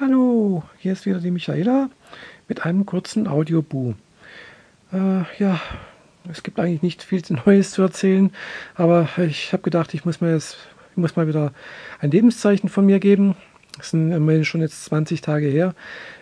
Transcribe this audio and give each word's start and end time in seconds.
Hallo, 0.00 0.64
hier 0.78 0.94
ist 0.94 1.06
wieder 1.06 1.20
die 1.20 1.30
Michaela 1.30 1.88
mit 2.48 2.66
einem 2.66 2.84
kurzen 2.84 3.28
Audiobu. 3.28 3.94
Äh, 4.92 5.22
ja, 5.38 5.60
es 6.28 6.42
gibt 6.42 6.58
eigentlich 6.58 6.82
nicht 6.82 7.04
viel 7.04 7.22
Neues 7.46 7.70
zu 7.70 7.82
erzählen, 7.82 8.32
aber 8.74 9.08
ich 9.18 9.52
habe 9.52 9.62
gedacht, 9.62 9.94
ich 9.94 10.04
muss, 10.04 10.20
mir 10.20 10.32
jetzt, 10.32 10.56
ich 10.90 10.96
muss 10.96 11.14
mal 11.14 11.28
wieder 11.28 11.52
ein 12.00 12.10
Lebenszeichen 12.10 12.68
von 12.68 12.84
mir 12.86 12.98
geben. 12.98 13.36
Das 13.76 13.90
sind 13.90 14.44
schon 14.44 14.62
jetzt 14.62 14.84
20 14.86 15.20
Tage 15.20 15.46
her, 15.46 15.76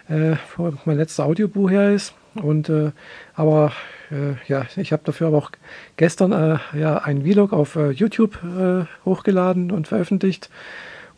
äh, 0.07 0.37
wo 0.59 0.75
mein 0.85 0.99
letzter 0.99 1.25
Audiobuch 1.25 1.71
her 1.71 1.93
ist. 1.93 2.13
Und 2.35 2.69
äh, 2.69 2.93
aber 3.35 3.73
äh, 4.11 4.35
ja, 4.49 4.67
ich 4.77 4.93
habe 4.93 5.03
dafür 5.07 5.29
aber 5.29 5.39
auch 5.39 5.51
gestern 5.97 6.33
äh, 6.33 6.59
ja 6.79 6.99
ein 6.99 7.23
Vlog 7.23 7.55
auf 7.55 7.77
äh, 7.77 7.89
YouTube 7.91 8.39
äh, 8.45 8.85
hochgeladen 9.07 9.71
und 9.71 9.89
veröffentlicht. 9.89 10.51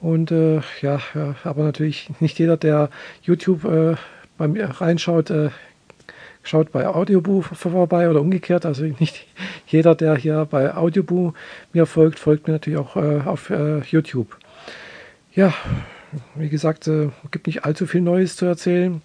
Und 0.04 0.30
äh, 0.32 0.60
ja, 0.82 1.00
aber 1.44 1.64
natürlich 1.64 2.10
nicht 2.20 2.38
jeder, 2.38 2.58
der 2.58 2.90
YouTube 3.22 3.64
äh, 3.64 3.94
bei 4.36 4.46
mir 4.46 4.66
reinschaut, 4.66 5.30
äh, 5.30 5.48
schaut 6.42 6.72
bei 6.72 6.86
Audioboo 6.86 7.40
vorbei 7.40 8.10
oder 8.10 8.20
umgekehrt. 8.20 8.66
Also 8.66 8.84
nicht 8.84 9.26
jeder, 9.66 9.94
der 9.94 10.14
hier 10.16 10.44
bei 10.44 10.74
Audioboo 10.74 11.32
mir 11.72 11.86
folgt, 11.86 12.18
folgt 12.18 12.46
mir 12.46 12.52
natürlich 12.52 12.78
auch 12.78 12.96
äh, 12.96 13.22
auf 13.24 13.48
äh, 13.48 13.78
YouTube. 13.80 14.36
Ja, 15.32 15.54
wie 16.34 16.50
gesagt, 16.50 16.86
äh, 16.86 17.08
gibt 17.30 17.46
nicht 17.46 17.64
allzu 17.64 17.86
viel 17.86 18.02
Neues 18.02 18.36
zu 18.36 18.44
erzählen. 18.44 19.00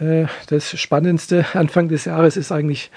Äh, 0.00 0.28
das 0.46 0.80
Spannendste 0.80 1.44
Anfang 1.52 1.90
des 1.90 2.06
Jahres 2.06 2.38
ist 2.38 2.52
eigentlich 2.52 2.90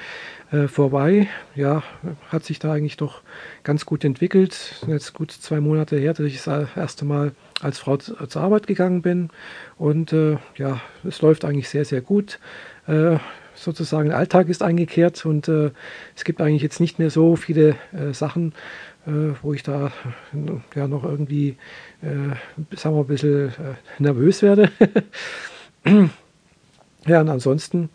äh, 0.51 0.67
vorbei. 0.67 1.27
Ja, 1.55 1.83
hat 2.29 2.43
sich 2.43 2.59
da 2.59 2.73
eigentlich 2.73 2.97
doch 2.97 3.21
ganz 3.63 3.85
gut 3.85 4.03
entwickelt. 4.03 4.75
Jetzt 4.87 5.13
gut 5.13 5.31
zwei 5.31 5.59
Monate 5.59 5.97
her, 5.97 6.13
dass 6.13 6.25
ich 6.25 6.41
das 6.43 6.67
erste 6.75 7.05
Mal 7.05 7.31
als 7.61 7.79
Frau 7.79 7.97
zur 7.97 8.41
Arbeit 8.41 8.67
gegangen 8.67 9.01
bin. 9.01 9.29
Und 9.77 10.13
äh, 10.13 10.37
ja, 10.55 10.81
es 11.03 11.21
läuft 11.21 11.45
eigentlich 11.45 11.69
sehr, 11.69 11.85
sehr 11.85 12.01
gut. 12.01 12.39
Äh, 12.87 13.17
sozusagen 13.55 14.09
der 14.09 14.17
Alltag 14.17 14.49
ist 14.49 14.61
eingekehrt 14.61 15.25
und 15.25 15.47
äh, 15.47 15.71
es 16.15 16.25
gibt 16.25 16.41
eigentlich 16.41 16.61
jetzt 16.61 16.79
nicht 16.79 16.99
mehr 16.99 17.09
so 17.09 17.35
viele 17.35 17.75
äh, 17.93 18.13
Sachen, 18.13 18.53
äh, 19.07 19.33
wo 19.41 19.53
ich 19.53 19.63
da 19.63 19.91
ja 20.75 20.87
noch 20.87 21.03
irgendwie, 21.03 21.57
sagen 22.01 22.95
wir, 22.95 23.01
ein 23.01 23.07
bisschen 23.07 23.53
nervös 23.97 24.41
werde. 24.41 24.69
ja, 27.05 27.21
und 27.21 27.29
ansonsten 27.29 27.89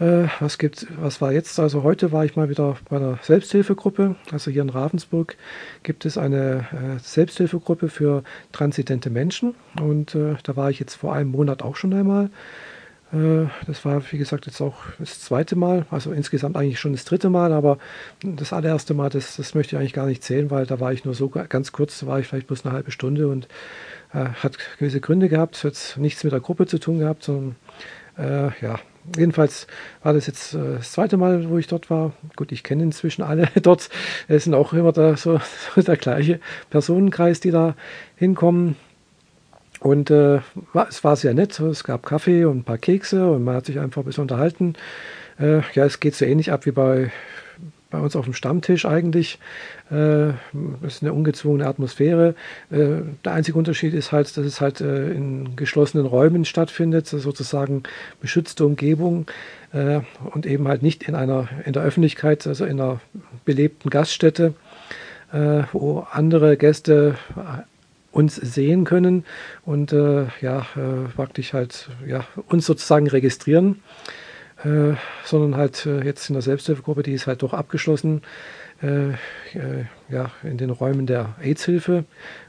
äh, 0.00 0.26
was 0.40 0.58
gibt, 0.58 0.86
was 1.00 1.20
war 1.20 1.32
jetzt? 1.32 1.58
Also 1.60 1.82
heute 1.82 2.10
war 2.10 2.24
ich 2.24 2.34
mal 2.36 2.48
wieder 2.48 2.76
bei 2.88 2.98
der 2.98 3.18
Selbsthilfegruppe. 3.22 4.16
Also 4.32 4.50
hier 4.50 4.62
in 4.62 4.70
Ravensburg 4.70 5.36
gibt 5.82 6.04
es 6.04 6.18
eine 6.18 6.66
äh, 6.72 6.98
Selbsthilfegruppe 6.98 7.88
für 7.88 8.24
transidente 8.52 9.10
Menschen 9.10 9.54
und 9.80 10.14
äh, 10.14 10.34
da 10.42 10.56
war 10.56 10.70
ich 10.70 10.80
jetzt 10.80 10.94
vor 10.94 11.14
einem 11.14 11.30
Monat 11.30 11.62
auch 11.62 11.76
schon 11.76 11.94
einmal. 11.94 12.30
Äh, 13.12 13.46
das 13.66 13.84
war, 13.84 14.02
wie 14.10 14.18
gesagt, 14.18 14.46
jetzt 14.46 14.60
auch 14.60 14.74
das 14.98 15.20
zweite 15.20 15.54
Mal, 15.54 15.86
also 15.90 16.12
insgesamt 16.12 16.56
eigentlich 16.56 16.80
schon 16.80 16.92
das 16.92 17.04
dritte 17.04 17.30
Mal, 17.30 17.52
aber 17.52 17.78
das 18.22 18.52
allererste 18.52 18.94
Mal, 18.94 19.10
das, 19.10 19.36
das 19.36 19.54
möchte 19.54 19.76
ich 19.76 19.80
eigentlich 19.80 19.92
gar 19.92 20.06
nicht 20.06 20.24
zählen, 20.24 20.50
weil 20.50 20.66
da 20.66 20.80
war 20.80 20.92
ich 20.92 21.04
nur 21.04 21.14
so 21.14 21.28
ganz 21.28 21.70
kurz, 21.70 22.00
da 22.00 22.08
war 22.08 22.18
ich 22.18 22.26
vielleicht 22.26 22.48
bloß 22.48 22.64
eine 22.64 22.74
halbe 22.74 22.90
Stunde 22.90 23.28
und 23.28 23.46
äh, 24.12 24.24
hat 24.24 24.58
gewisse 24.78 25.00
Gründe 25.00 25.28
gehabt, 25.28 25.62
hat 25.62 25.96
nichts 25.98 26.24
mit 26.24 26.32
der 26.32 26.40
Gruppe 26.40 26.66
zu 26.66 26.78
tun 26.78 26.98
gehabt, 26.98 27.22
sondern 27.22 27.56
äh, 28.18 28.50
ja, 28.60 28.80
jedenfalls 29.16 29.66
war 30.02 30.12
das 30.12 30.26
jetzt 30.26 30.54
äh, 30.54 30.76
das 30.76 30.92
zweite 30.92 31.16
Mal, 31.16 31.48
wo 31.48 31.58
ich 31.58 31.66
dort 31.66 31.90
war. 31.90 32.12
Gut, 32.36 32.52
ich 32.52 32.62
kenne 32.62 32.82
inzwischen 32.82 33.22
alle 33.22 33.48
dort. 33.62 33.88
Es 34.28 34.44
sind 34.44 34.54
auch 34.54 34.72
immer 34.72 34.92
da 34.92 35.16
so, 35.16 35.40
so 35.74 35.82
der 35.82 35.96
gleiche 35.96 36.40
Personenkreis, 36.70 37.40
die 37.40 37.50
da 37.50 37.74
hinkommen. 38.16 38.76
Und 39.80 40.10
äh, 40.10 40.40
es 40.88 41.04
war 41.04 41.16
sehr 41.16 41.34
nett. 41.34 41.60
Es 41.60 41.84
gab 41.84 42.06
Kaffee 42.06 42.44
und 42.46 42.58
ein 42.58 42.64
paar 42.64 42.78
Kekse 42.78 43.30
und 43.30 43.44
man 43.44 43.56
hat 43.56 43.66
sich 43.66 43.78
einfach 43.78 44.02
ein 44.02 44.06
bisschen 44.06 44.22
unterhalten. 44.22 44.74
Äh, 45.38 45.60
ja, 45.74 45.84
es 45.84 46.00
geht 46.00 46.14
so 46.14 46.24
ähnlich 46.24 46.52
ab 46.52 46.64
wie 46.64 46.70
bei 46.70 47.10
bei 47.94 48.00
uns 48.00 48.16
auf 48.16 48.24
dem 48.24 48.34
Stammtisch 48.34 48.86
eigentlich. 48.86 49.38
Äh, 49.90 50.30
ist 50.84 51.02
eine 51.02 51.12
ungezwungene 51.12 51.66
Atmosphäre. 51.66 52.34
Äh, 52.70 53.02
der 53.24 53.32
einzige 53.32 53.56
Unterschied 53.56 53.94
ist 53.94 54.10
halt, 54.10 54.36
dass 54.36 54.44
es 54.44 54.60
halt 54.60 54.80
äh, 54.80 55.12
in 55.12 55.54
geschlossenen 55.54 56.04
Räumen 56.04 56.44
stattfindet, 56.44 57.06
sozusagen 57.06 57.84
beschützte 58.20 58.64
Umgebung 58.66 59.26
und 60.32 60.46
eben 60.46 60.68
halt 60.68 60.84
nicht 60.84 61.02
in 61.08 61.16
einer 61.16 61.48
in 61.64 61.72
der 61.72 61.82
Öffentlichkeit, 61.82 62.46
also 62.46 62.64
in 62.64 62.80
einer 62.80 63.00
belebten 63.44 63.90
Gaststätte, 63.90 64.54
wo 65.72 66.06
andere 66.12 66.56
Gäste 66.56 67.16
uns 68.12 68.36
sehen 68.36 68.84
können 68.84 69.24
und 69.64 69.90
ja 69.90 70.64
praktisch 71.16 71.54
halt 71.54 71.88
ja 72.06 72.24
uns 72.46 72.66
sozusagen 72.66 73.08
registrieren. 73.08 73.82
Äh, 74.64 74.94
sondern 75.24 75.56
halt 75.56 75.84
äh, 75.84 76.02
jetzt 76.02 76.30
in 76.30 76.34
der 76.34 76.42
Selbsthilfegruppe, 76.42 77.02
die 77.02 77.12
ist 77.12 77.26
halt 77.26 77.42
doch 77.42 77.52
abgeschlossen, 77.52 78.22
äh, 78.82 79.10
äh, 79.10 79.84
ja, 80.08 80.30
in 80.42 80.56
den 80.56 80.70
Räumen 80.70 81.06
der 81.06 81.34
AIDS-Hilfe. 81.42 82.04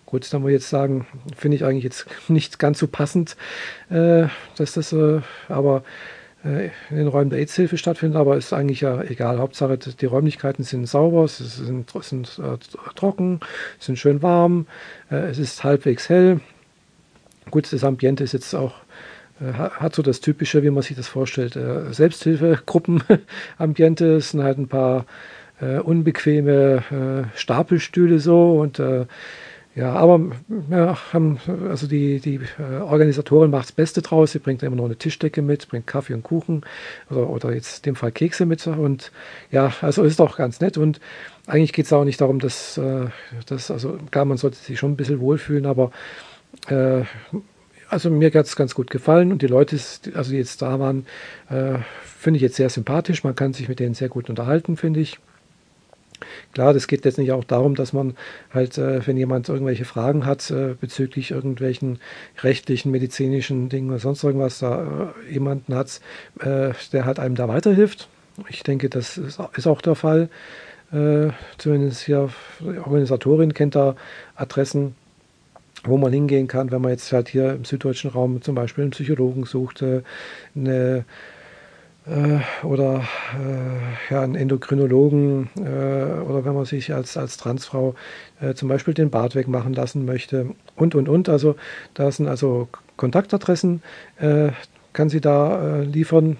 Gut, 0.05 0.31
da 0.31 0.39
muss 0.39 0.49
ich 0.49 0.53
jetzt 0.53 0.69
sagen, 0.69 1.05
finde 1.35 1.57
ich 1.57 1.65
eigentlich 1.65 1.83
jetzt 1.83 2.07
nicht 2.29 2.57
ganz 2.57 2.79
so 2.79 2.87
passend, 2.87 3.35
äh, 3.89 4.27
dass 4.57 4.73
das 4.73 4.95
aber 5.49 5.83
in 6.43 6.97
den 6.97 7.07
Räumen 7.07 7.31
der 7.31 7.39
AIDS-Hilfe 7.39 7.75
stattfindet, 7.75 8.19
aber 8.19 8.37
ist 8.37 8.53
eigentlich 8.53 8.81
ja 8.81 9.01
egal. 9.01 9.39
Hauptsache, 9.39 9.79
die 9.79 10.05
Räumlichkeiten 10.05 10.63
sind 10.63 10.85
sauber, 10.85 11.27
sie 11.27 11.43
sind, 11.43 11.89
sind 11.89 12.39
trocken, 12.95 13.39
sind 13.79 13.97
schön 13.97 14.21
warm, 14.21 14.67
es 15.09 15.39
ist 15.39 15.63
halbwegs 15.63 16.07
hell. 16.07 16.41
Gut, 17.49 17.73
das 17.73 17.83
Ambiente 17.83 18.23
ist 18.23 18.33
jetzt 18.33 18.53
auch 18.53 18.75
äh, 18.75 18.83
hat 19.39 19.95
so 19.95 20.01
das 20.01 20.21
Typische, 20.21 20.63
wie 20.63 20.69
man 20.69 20.81
sich 20.81 20.95
das 20.95 21.07
vorstellt. 21.07 21.55
Äh, 21.55 21.91
Selbsthilfegruppen-Ambiente, 21.91 24.05
es 24.15 24.31
sind 24.31 24.43
halt 24.43 24.57
ein 24.57 24.67
paar 24.67 25.05
äh, 25.61 25.77
unbequeme 25.79 26.83
äh, 26.91 27.23
Stapelstühle 27.37 28.19
so 28.19 28.59
und 28.59 28.79
äh, 28.79 29.05
ja, 29.75 29.91
aber 29.91 30.21
ja, 30.69 30.97
haben, 31.11 31.37
also 31.69 31.85
die, 31.85 32.21
die 32.21 32.39
äh, 32.57 32.77
Organisatorin 32.77 33.51
macht 33.51 33.65
das 33.65 33.71
Beste 33.73 34.01
draus. 34.01 34.31
Sie 34.31 34.39
bringt 34.39 34.63
immer 34.63 34.77
noch 34.77 34.85
eine 34.85 34.95
Tischdecke 34.95 35.41
mit, 35.41 35.67
bringt 35.67 35.85
Kaffee 35.85 36.13
und 36.13 36.23
Kuchen 36.23 36.61
oder, 37.09 37.29
oder 37.29 37.53
jetzt 37.53 37.79
in 37.79 37.91
dem 37.91 37.95
Fall 37.97 38.13
Kekse 38.13 38.45
mit. 38.45 38.65
Und 38.67 39.11
ja, 39.51 39.73
also 39.81 40.03
ist 40.03 40.21
auch 40.21 40.37
ganz 40.37 40.61
nett. 40.61 40.77
Und 40.77 41.01
eigentlich 41.45 41.73
geht 41.73 41.87
es 41.87 41.93
auch 41.93 42.05
nicht 42.05 42.21
darum, 42.21 42.39
dass, 42.39 42.77
äh, 42.77 43.07
dass, 43.47 43.69
also 43.69 43.99
klar, 44.11 44.23
man 44.23 44.37
sollte 44.37 44.55
sich 44.55 44.79
schon 44.79 44.93
ein 44.93 44.97
bisschen 44.97 45.19
wohlfühlen, 45.19 45.65
aber 45.65 45.91
äh, 46.69 47.01
also 47.89 48.09
mir 48.09 48.31
hat 48.33 48.45
es 48.45 48.55
ganz 48.55 48.75
gut 48.75 48.89
gefallen 48.89 49.31
und 49.31 49.41
die 49.41 49.47
Leute, 49.47 49.79
also 50.13 50.31
die 50.31 50.37
jetzt 50.37 50.61
da 50.61 50.79
waren, 50.79 51.05
äh, 51.49 51.79
finde 52.03 52.37
ich 52.37 52.41
jetzt 52.41 52.55
sehr 52.55 52.69
sympathisch. 52.69 53.23
Man 53.23 53.35
kann 53.35 53.53
sich 53.53 53.69
mit 53.69 53.79
denen 53.79 53.93
sehr 53.93 54.09
gut 54.09 54.29
unterhalten, 54.29 54.77
finde 54.77 54.99
ich. 54.99 55.19
Klar, 56.53 56.73
das 56.73 56.87
geht 56.87 57.03
letztendlich 57.03 57.33
auch 57.33 57.43
darum, 57.43 57.75
dass 57.75 57.93
man 57.93 58.15
halt, 58.53 58.77
äh, 58.77 59.05
wenn 59.05 59.17
jemand 59.17 59.49
irgendwelche 59.49 59.85
Fragen 59.85 60.25
hat 60.25 60.49
äh, 60.49 60.75
bezüglich 60.79 61.31
irgendwelchen 61.31 61.99
rechtlichen, 62.41 62.91
medizinischen 62.91 63.69
Dingen 63.69 63.89
oder 63.89 63.99
sonst 63.99 64.23
irgendwas, 64.23 64.59
da 64.59 65.13
äh, 65.27 65.33
jemanden 65.33 65.75
hat, 65.75 65.99
äh, 66.39 66.71
der 66.93 67.05
halt 67.05 67.19
einem 67.19 67.35
da 67.35 67.47
weiterhilft. 67.47 68.07
Ich 68.49 68.63
denke, 68.63 68.89
das 68.89 69.17
ist, 69.17 69.39
ist 69.55 69.67
auch 69.67 69.81
der 69.81 69.95
Fall. 69.95 70.29
Äh, 70.91 71.29
zumindest 71.57 72.01
hier, 72.01 72.29
die 72.59 72.77
Organisatorin 72.77 73.53
kennt 73.53 73.75
da 73.75 73.95
Adressen 74.35 74.95
wo 75.85 75.97
man 75.97 76.11
hingehen 76.11 76.47
kann, 76.47 76.71
wenn 76.71 76.81
man 76.81 76.91
jetzt 76.91 77.11
halt 77.11 77.29
hier 77.29 77.53
im 77.53 77.65
süddeutschen 77.65 78.11
Raum 78.11 78.41
zum 78.41 78.55
Beispiel 78.55 78.83
einen 78.83 78.91
Psychologen 78.91 79.45
sucht, 79.45 79.81
äh, 79.81 80.01
eine, 80.55 81.05
äh, 82.07 82.65
oder 82.65 83.03
äh, 83.33 84.13
ja, 84.13 84.21
einen 84.21 84.35
Endokrinologen 84.35 85.49
äh, 85.57 86.21
oder 86.21 86.45
wenn 86.45 86.53
man 86.53 86.65
sich 86.65 86.93
als, 86.93 87.17
als 87.17 87.37
Transfrau 87.37 87.95
äh, 88.41 88.53
zum 88.53 88.69
Beispiel 88.69 88.93
den 88.93 89.09
Bart 89.09 89.35
wegmachen 89.35 89.73
lassen 89.73 90.05
möchte 90.05 90.51
und 90.75 90.95
und 90.95 91.09
und. 91.09 91.29
Also 91.29 91.55
da 91.93 92.11
sind 92.11 92.27
also 92.27 92.67
Kontaktadressen, 92.97 93.81
äh, 94.19 94.49
kann 94.93 95.09
sie 95.09 95.19
da 95.19 95.79
liefern. 95.81 96.37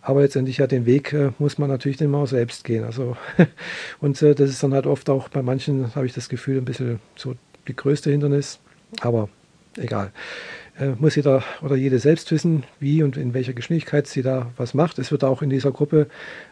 aber 0.00 0.22
letztendlich 0.22 0.56
ja 0.56 0.66
den 0.66 0.86
Weg 0.86 1.14
muss 1.38 1.58
man 1.58 1.68
natürlich 1.68 2.00
immer 2.00 2.18
auch 2.18 2.26
selbst 2.26 2.64
gehen. 2.64 2.82
Also 2.82 3.14
und 4.00 4.22
das 4.22 4.40
ist 4.40 4.62
dann 4.62 4.72
halt 4.72 4.86
oft 4.86 5.10
auch 5.10 5.28
bei 5.28 5.42
manchen, 5.42 5.94
habe 5.94 6.06
ich 6.06 6.14
das 6.14 6.30
Gefühl, 6.30 6.56
ein 6.56 6.64
bisschen 6.64 6.98
so 7.14 7.34
die 7.68 7.76
größte 7.76 8.10
Hindernis, 8.10 8.58
aber 9.00 9.28
egal. 9.76 10.12
Äh, 10.78 10.92
muss 10.98 11.16
jeder 11.16 11.44
oder 11.60 11.76
jede 11.76 11.98
selbst 11.98 12.30
wissen, 12.30 12.64
wie 12.80 13.02
und 13.02 13.16
in 13.16 13.34
welcher 13.34 13.52
Geschwindigkeit 13.52 14.06
sie 14.06 14.22
da 14.22 14.50
was 14.56 14.72
macht. 14.74 14.98
Es 14.98 15.10
wird 15.10 15.22
auch 15.22 15.42
in 15.42 15.50
dieser 15.50 15.70
Gruppe 15.70 16.06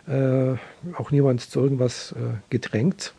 äh, 0.06 0.54
auch 0.94 1.10
niemand 1.10 1.40
zu 1.40 1.60
irgendwas 1.60 2.12
äh, 2.12 2.36
gedrängt. 2.50 3.14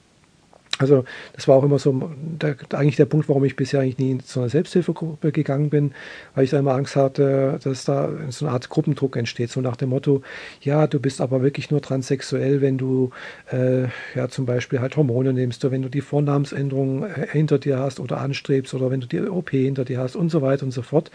Also 0.81 1.06
das 1.33 1.48
war 1.48 1.56
auch 1.56 1.63
immer 1.63 1.80
so 1.80 2.12
der, 2.18 2.56
eigentlich 2.74 2.95
der 2.95 3.06
Punkt, 3.06 3.30
warum 3.30 3.45
ich 3.45 3.56
bisher 3.56 3.81
eigentlich 3.81 4.00
nie 4.00 4.12
in 4.12 4.19
so 4.22 4.39
eine 4.39 4.50
Selbsthilfegruppe 4.50 5.31
gegangen 5.31 5.69
bin, 5.69 5.94
weil 6.33 6.44
ich 6.44 6.50
da 6.50 6.60
immer 6.60 6.74
Angst 6.74 6.95
hatte, 6.95 7.60
dass 7.63 7.86
da 7.86 8.10
so 8.30 8.45
eine 8.45 8.54
Art 8.54 8.69
Gruppendruck 8.69 9.16
entsteht, 9.16 9.51
so 9.51 9.62
nach 9.62 9.75
dem 9.75 9.89
Motto, 9.89 10.22
ja, 10.62 10.88
du 10.88 11.00
bist 11.00 11.22
aber 11.22 11.44
wirklich 11.44 11.69
nur 11.69 11.81
transsexuell, 11.81 12.62
wenn 12.62 12.78
du 12.78 13.12
äh, 13.51 13.83
ja 14.16 14.28
zum 14.30 14.45
Beispiel 14.45 14.80
halt 14.80 14.98
Hormone 14.98 15.33
nimmst 15.33 15.63
oder 15.63 15.72
wenn 15.72 15.83
du 15.83 15.89
die 15.89 16.01
Vornamensänderung 16.01 17.04
äh, 17.06 17.27
hinter 17.31 17.60
dir 17.60 17.80
hast 17.80 18.00
oder 18.00 18.19
anstrebst 18.19 18.74
oder 18.74 18.89
wenn 18.89 19.01
du 19.01 19.07
die 19.07 19.22
OP 19.22 19.51
hinter 19.51 19.86
dir 19.86 20.00
hast 20.00 20.16
und 20.16 20.30
so 20.30 20.42
weiter 20.42 20.63
und 20.63 20.72
so 20.72 20.81
fort. 20.81 21.12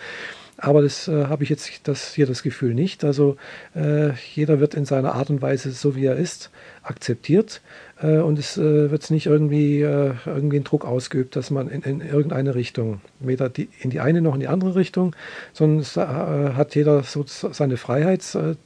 Aber 0.58 0.82
das 0.82 1.06
äh, 1.08 1.26
habe 1.26 1.44
ich 1.44 1.50
jetzt 1.50 1.87
das, 1.87 2.14
hier 2.14 2.26
das 2.26 2.43
Gefühl 2.43 2.73
nicht. 2.73 3.05
Also 3.05 3.37
äh, 3.75 4.12
jeder 4.35 4.58
wird 4.58 4.75
in 4.75 4.87
seiner 4.87 5.14
Art 5.14 5.29
und 5.29 5.43
Weise, 5.43 5.70
so 5.70 5.97
wie 5.97 6.06
er 6.06 6.17
ist, 6.17 6.50
akzeptiert 6.82 7.61
äh, 8.03 8.19
und 8.19 8.38
es 8.38 8.56
äh, 8.56 8.91
wird 8.91 9.11
nicht 9.11 9.26
irgendwie, 9.26 9.81
äh, 9.82 10.12
irgendwie 10.25 10.58
ein 10.58 10.64
Druck 10.64 10.85
ausgeübt, 10.85 11.37
dass 11.37 11.50
man 11.50 11.69
in, 11.69 11.82
in, 11.82 12.00
irgendeine 12.00 12.55
Richtung, 12.55 13.00
weder 13.20 13.49
die, 13.49 13.69
in 13.81 13.91
die 13.91 14.00
eine 14.00 14.20
noch 14.20 14.35
in 14.35 14.41
die 14.41 14.49
andere 14.49 14.75
Richtung, 14.75 15.14
sondern 15.53 15.81
es 15.81 15.97
äh, 15.97 16.00
hat 16.00 16.75
jeder 16.75 17.02
so 17.02 17.25
seine 17.26 17.76
Freiheit, 17.76 18.17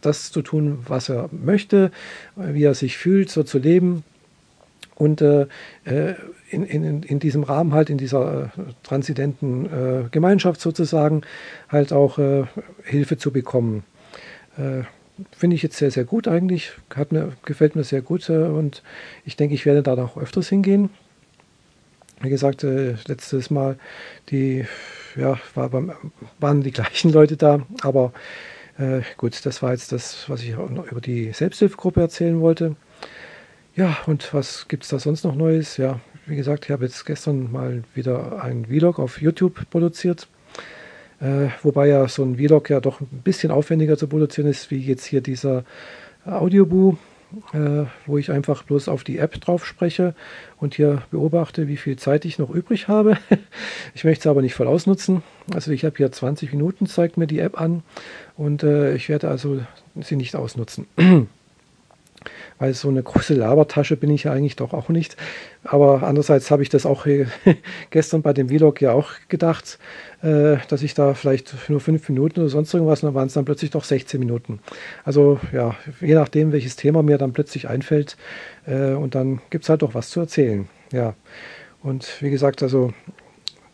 das 0.01 0.33
zu 0.33 0.43
tun, 0.43 0.81
was 0.87 1.09
er 1.09 1.29
möchte, 1.33 1.91
wie 2.37 2.65
er 2.65 2.75
sich 2.75 2.97
fühlt, 2.97 3.31
so 3.31 3.43
zu 3.43 3.59
leben. 3.59 4.05
Und 4.95 5.23
in, 6.51 6.65
in, 6.65 7.03
in 7.03 7.19
diesem 7.19 7.43
Rahmen 7.43 7.73
halt, 7.73 7.91
in 7.91 7.99
dieser 7.99 8.51
transzendenten 8.83 10.11
Gemeinschaft 10.11 10.61
sozusagen, 10.61 11.23
halt 11.69 11.93
auch 11.93 12.19
Hilfe 12.85 13.17
zu 13.17 13.31
bekommen 13.31 13.85
finde 15.33 15.57
ich 15.57 15.63
jetzt 15.63 15.77
sehr, 15.77 15.91
sehr 15.91 16.05
gut 16.05 16.29
eigentlich. 16.29 16.73
Hat 16.95 17.13
mir, 17.13 17.33
gefällt 17.45 17.77
mir 17.77 17.85
sehr 17.85 18.03
gut 18.03 18.29
äh, 18.29 18.45
und 18.45 18.83
ich 19.25 19.37
denke, 19.37 19.55
ich 19.55 19.67
werde 19.67 19.83
da 19.83 19.97
noch 19.97 20.17
öfters 20.17 20.49
hingehen. 20.49 20.91
Wie 22.21 22.31
gesagt, 22.31 22.65
äh, 22.65 22.97
letztes 23.07 23.51
Mal 23.51 23.79
die, 24.31 24.67
ja, 25.17 25.39
war 25.55 25.71
beim, 25.71 25.93
waren 26.39 26.63
die 26.63 26.73
gleichen 26.73 27.13
Leute 27.13 27.37
da, 27.37 27.67
aber 27.83 28.13
äh, 28.79 29.01
gut, 29.17 29.45
das 29.45 29.63
war 29.63 29.73
jetzt 29.73 29.93
das, 29.93 30.29
was 30.29 30.43
ich 30.43 30.57
noch 30.57 30.91
über 30.91 31.01
die 31.01 31.33
Selbsthilfegruppe 31.33 32.01
erzählen 32.01 32.41
wollte. 32.41 32.77
Ja, 33.75 33.97
und 34.07 34.35
was 34.35 34.69
gibt 34.69 34.83
es 34.83 34.91
da 34.91 34.99
sonst 34.99 35.25
noch 35.25 35.35
Neues? 35.35 35.77
Ja, 35.77 36.01
wie 36.31 36.37
gesagt, 36.37 36.67
ich 36.67 36.71
habe 36.71 36.85
jetzt 36.85 37.05
gestern 37.05 37.51
mal 37.51 37.83
wieder 37.95 38.43
einen 38.43 38.67
Vlog 38.67 39.01
auf 39.01 39.21
YouTube 39.21 39.69
produziert. 39.69 40.29
Äh, 41.21 41.49
wobei 41.63 41.89
ja 41.89 42.07
so 42.09 42.23
ein 42.23 42.37
Vlog 42.37 42.71
ja 42.71 42.81
doch 42.81 43.01
ein 43.01 43.23
bisschen 43.25 43.51
aufwendiger 43.51 43.99
zu 43.99 44.07
produzieren 44.07 44.49
ist, 44.49 44.71
wie 44.71 44.79
jetzt 44.79 45.05
hier 45.05 45.21
dieser 45.21 45.65
Audioboo, 46.25 46.97
äh, 47.53 47.85
wo 48.07 48.17
ich 48.17 48.31
einfach 48.31 48.63
bloß 48.63 48.89
auf 48.89 49.03
die 49.03 49.19
App 49.19 49.41
drauf 49.41 49.67
spreche 49.67 50.15
und 50.59 50.75
hier 50.75 51.03
beobachte, 51.11 51.67
wie 51.67 51.77
viel 51.77 51.97
Zeit 51.97 52.25
ich 52.25 52.39
noch 52.39 52.51
übrig 52.51 52.87
habe. 52.87 53.19
ich 53.95 54.05
möchte 54.05 54.29
es 54.29 54.31
aber 54.31 54.41
nicht 54.41 54.55
voll 54.55 54.69
ausnutzen. 54.69 55.23
Also 55.53 55.73
ich 55.73 55.85
habe 55.85 55.97
hier 55.97 56.13
20 56.13 56.53
Minuten, 56.53 56.87
zeigt 56.87 57.17
mir 57.17 57.27
die 57.27 57.41
App 57.41 57.61
an 57.61 57.83
und 58.37 58.63
äh, 58.63 58.95
ich 58.95 59.09
werde 59.09 59.29
also 59.29 59.61
sie 60.01 60.17
nicht 60.17 60.37
ausnutzen. 60.37 60.87
weil 62.59 62.75
so 62.75 62.89
eine 62.89 63.03
große 63.03 63.35
Labertasche 63.35 63.97
bin 63.97 64.11
ich 64.11 64.25
ja 64.25 64.33
eigentlich 64.33 64.57
doch 64.57 64.73
auch 64.73 64.89
nicht. 64.89 65.17
Aber 65.65 66.03
andererseits 66.03 66.51
habe 66.51 66.63
ich 66.63 66.69
das 66.69 66.87
auch 66.87 67.07
gestern 67.91 68.23
bei 68.23 68.33
dem 68.33 68.49
Vlog 68.49 68.81
ja 68.81 68.93
auch 68.93 69.11
gedacht, 69.29 69.79
äh, 70.23 70.57
dass 70.69 70.83
ich 70.83 70.95
da 70.95 71.15
vielleicht 71.15 71.55
nur 71.69 71.81
fünf 71.81 72.09
Minuten 72.09 72.41
oder 72.41 72.49
sonst 72.49 72.73
irgendwas, 72.75 73.03
und 73.03 73.09
dann 73.09 73.15
waren 73.15 73.29
es 73.29 73.35
dann 73.35 73.45
plötzlich 73.45 73.71
doch 73.71 73.85
16 73.85 74.21
Minuten. 74.21 74.61
Also 75.05 75.41
ja, 75.53 75.75
je 76.01 76.15
nachdem, 76.15 76.53
welches 76.53 76.77
Thema 76.77 77.03
mir 77.03 77.19
dann 77.19 77.33
plötzlich 77.33 77.69
einfällt, 77.69 78.17
äh, 78.67 78.93
und 78.93 79.15
dann 79.15 79.41
gibt 79.51 79.65
es 79.65 79.71
halt 79.71 79.83
doch 79.83 79.95
was 79.95 80.11
zu 80.11 80.21
erzählen. 80.21 80.69
Ja. 80.93 81.15
Und 81.83 82.21
wie 82.21 82.31
gesagt, 82.31 82.63
also 82.63 82.93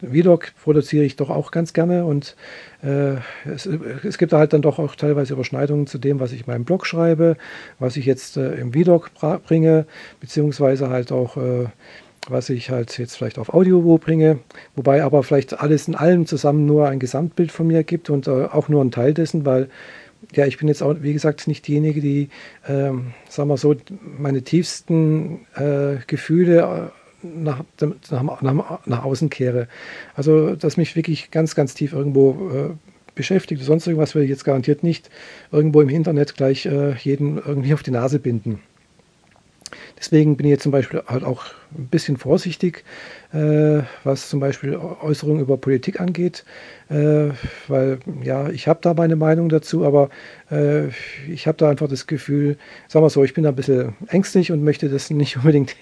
Vlog 0.00 0.52
produziere 0.62 1.04
ich 1.04 1.16
doch 1.16 1.30
auch 1.30 1.50
ganz 1.50 1.72
gerne 1.72 2.04
und 2.04 2.36
äh, 2.82 3.14
es, 3.48 3.66
es, 3.66 4.18
gibt 4.18 4.32
halt 4.32 4.52
dann 4.52 4.62
doch 4.62 4.78
auch 4.78 4.94
teilweise 4.94 5.34
Überschneidungen 5.34 5.86
zu 5.86 5.98
dem, 5.98 6.20
was 6.20 6.32
ich 6.32 6.40
in 6.40 6.46
meinem 6.46 6.64
Blog 6.64 6.86
schreibe, 6.86 7.36
was 7.78 7.96
ich 7.96 8.06
jetzt 8.06 8.36
äh, 8.36 8.54
im 8.54 8.72
Vlog 8.72 9.10
bringe, 9.46 9.86
beziehungsweise 10.20 10.90
halt 10.90 11.12
auch, 11.12 11.36
äh, 11.36 11.66
was 12.28 12.50
ich 12.50 12.70
halt 12.70 12.98
jetzt 12.98 13.16
vielleicht 13.16 13.38
auf 13.38 13.54
Audio 13.54 13.98
bringe, 13.98 14.40
wobei 14.74 15.02
aber 15.02 15.22
vielleicht 15.22 15.60
alles 15.60 15.88
in 15.88 15.94
allem 15.94 16.26
zusammen 16.26 16.66
nur 16.66 16.88
ein 16.88 16.98
Gesamtbild 16.98 17.52
von 17.52 17.66
mir 17.66 17.84
gibt 17.84 18.10
und 18.10 18.26
äh, 18.26 18.30
auch 18.30 18.68
nur 18.68 18.84
ein 18.84 18.90
Teil 18.90 19.14
dessen, 19.14 19.46
weil 19.46 19.68
ja, 20.34 20.46
ich 20.46 20.58
bin 20.58 20.68
jetzt 20.68 20.82
auch, 20.82 20.94
wie 21.00 21.12
gesagt, 21.12 21.46
nicht 21.46 21.66
diejenige, 21.66 22.00
die, 22.00 22.28
ähm, 22.66 23.12
sagen 23.28 23.48
wir 23.48 23.56
so, 23.56 23.76
meine 24.18 24.42
tiefsten 24.42 25.46
äh, 25.54 25.96
Gefühle 26.06 26.90
äh, 26.92 26.95
nach, 27.22 27.64
nach, 28.10 28.42
nach, 28.42 28.86
nach 28.86 29.04
außen 29.04 29.30
kehre. 29.30 29.68
Also, 30.14 30.54
dass 30.56 30.76
mich 30.76 30.96
wirklich 30.96 31.30
ganz, 31.30 31.54
ganz 31.54 31.74
tief 31.74 31.92
irgendwo 31.92 32.50
äh, 32.50 32.70
beschäftigt. 33.14 33.62
Sonst 33.62 33.86
irgendwas 33.86 34.14
will 34.14 34.22
ich 34.22 34.30
jetzt 34.30 34.44
garantiert 34.44 34.82
nicht 34.82 35.10
irgendwo 35.50 35.80
im 35.80 35.88
Internet 35.88 36.36
gleich 36.36 36.66
äh, 36.66 36.94
jeden 36.96 37.38
irgendwie 37.38 37.74
auf 37.74 37.82
die 37.82 37.90
Nase 37.90 38.18
binden. 38.20 38.60
Deswegen 39.98 40.36
bin 40.36 40.46
ich 40.46 40.50
jetzt 40.50 40.62
zum 40.62 40.72
Beispiel 40.72 41.02
halt 41.06 41.24
auch 41.24 41.46
ein 41.76 41.86
bisschen 41.86 42.18
vorsichtig, 42.18 42.84
äh, 43.32 43.80
was 44.04 44.28
zum 44.28 44.40
Beispiel 44.40 44.76
Äußerungen 44.76 45.40
über 45.40 45.56
Politik 45.56 46.00
angeht, 46.00 46.44
äh, 46.90 47.30
weil 47.66 47.98
ja, 48.22 48.50
ich 48.50 48.68
habe 48.68 48.80
da 48.82 48.92
meine 48.92 49.16
Meinung 49.16 49.48
dazu, 49.48 49.86
aber 49.86 50.10
äh, 50.50 50.88
ich 51.28 51.46
habe 51.46 51.56
da 51.56 51.70
einfach 51.70 51.88
das 51.88 52.06
Gefühl, 52.06 52.58
sagen 52.88 53.04
wir 53.04 53.10
so, 53.10 53.24
ich 53.24 53.32
bin 53.32 53.44
da 53.44 53.50
ein 53.50 53.56
bisschen 53.56 53.94
ängstlich 54.08 54.52
und 54.52 54.62
möchte 54.62 54.90
das 54.90 55.08
nicht 55.08 55.36
unbedingt 55.38 55.74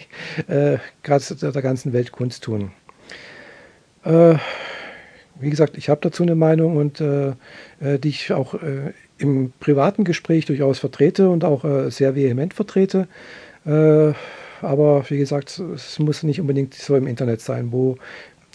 äh, 0.46 0.78
gerade 1.02 1.34
der 1.34 1.62
ganzen 1.62 1.92
Welt 1.92 2.12
kundtun. 2.12 2.70
Äh, 4.04 4.36
wie 5.40 5.50
gesagt, 5.50 5.76
ich 5.76 5.88
habe 5.88 6.00
dazu 6.00 6.22
eine 6.22 6.36
Meinung 6.36 6.76
und 6.76 7.00
äh, 7.00 7.32
die 7.80 8.08
ich 8.08 8.32
auch 8.32 8.54
im 9.18 9.52
privaten 9.58 10.04
Gespräch 10.04 10.46
durchaus 10.46 10.78
vertrete 10.78 11.28
und 11.28 11.44
auch 11.44 11.90
sehr 11.90 12.14
vehement 12.14 12.54
vertrete. 12.54 13.08
Äh, 13.66 14.12
aber 14.62 15.04
wie 15.08 15.18
gesagt, 15.18 15.58
es 15.74 15.98
muss 15.98 16.22
nicht 16.22 16.40
unbedingt 16.40 16.74
so 16.74 16.96
im 16.96 17.06
Internet 17.06 17.40
sein, 17.40 17.72
wo 17.72 17.96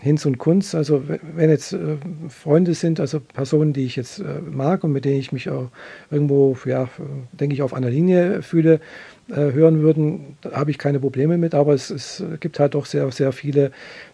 Hinz 0.02 0.26
und 0.26 0.38
Kunz, 0.38 0.76
also 0.76 1.04
wenn 1.36 1.50
jetzt 1.50 1.74
äh, 1.74 1.98
Freunde 2.30 2.74
sind, 2.74 3.00
also 3.02 3.20
Personen, 3.20 3.74
die 3.74 3.86
ich 3.86 3.98
jetzt 3.98 4.20
äh, 4.20 4.40
mag 4.50 4.84
und 4.84 4.94
mit 4.94 5.04
denen 5.04 5.20
ich 5.20 5.34
mich 5.34 5.50
auch 5.50 5.70
irgendwo, 6.10 6.58
ja, 6.66 6.88
denke 7.34 7.54
ich, 7.54 7.62
auf 7.62 7.74
einer 7.74 7.90
Linie 7.90 8.42
fühle, 8.42 8.80
äh, 9.30 9.52
hören 9.52 9.82
würden, 9.82 10.38
habe 10.54 10.72
ich 10.72 10.78
keine 10.78 11.00
Probleme 11.00 11.38
mit, 11.38 11.54
aber 11.54 11.74
es, 11.74 11.90
es, 11.90 12.24
gibt 12.40 12.60
halt 12.60 12.76
doch 12.76 12.86
sehr, 12.86 13.12
sehr 13.12 13.34
viele 13.34 13.72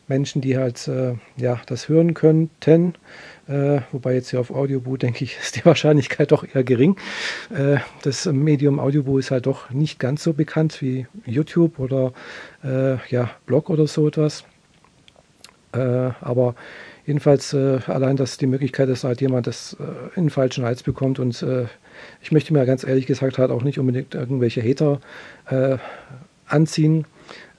Menschen, 0.07 0.41
die 0.41 0.57
halt 0.57 0.87
äh, 0.87 1.13
ja, 1.37 1.61
das 1.67 1.87
hören 1.87 2.15
könnten 2.15 2.95
äh, 3.47 3.81
wobei 3.91 4.15
jetzt 4.15 4.31
hier 4.31 4.39
auf 4.39 4.51
Audioboo, 4.51 4.97
denke 4.97 5.23
ich, 5.23 5.37
ist 5.41 5.55
die 5.55 5.65
Wahrscheinlichkeit 5.65 6.31
doch 6.31 6.43
eher 6.43 6.63
gering. 6.63 6.97
Äh, 7.55 7.77
das 8.01 8.25
Medium 8.25 8.79
Audioboo 8.79 9.17
ist 9.17 9.31
halt 9.31 9.45
doch 9.45 9.69
nicht 9.69 9.99
ganz 9.99 10.23
so 10.23 10.33
bekannt 10.33 10.81
wie 10.81 11.07
YouTube 11.25 11.79
oder 11.79 12.13
äh, 12.63 12.97
ja, 13.09 13.29
Blog 13.45 13.69
oder 13.69 13.87
so 13.87 14.07
etwas. 14.07 14.45
Äh, 15.75 16.11
aber 16.21 16.55
jedenfalls 17.05 17.53
äh, 17.53 17.79
allein, 17.87 18.15
dass 18.15 18.37
die 18.37 18.47
Möglichkeit 18.47 18.89
ist, 18.89 19.03
halt 19.03 19.21
jemand 19.21 19.47
das 19.47 19.77
äh, 19.79 20.19
in 20.19 20.29
falschen 20.29 20.65
Hals 20.65 20.83
bekommt 20.83 21.19
und 21.19 21.45
ich 22.21 22.31
möchte 22.31 22.51
mir 22.53 22.65
ganz 22.65 22.83
ehrlich 22.83 23.05
gesagt 23.05 23.37
halt 23.37 23.51
auch 23.51 23.63
nicht 23.63 23.79
unbedingt 23.79 24.15
irgendwelche 24.15 24.61
Hater 24.61 24.99
anziehen, 26.45 27.05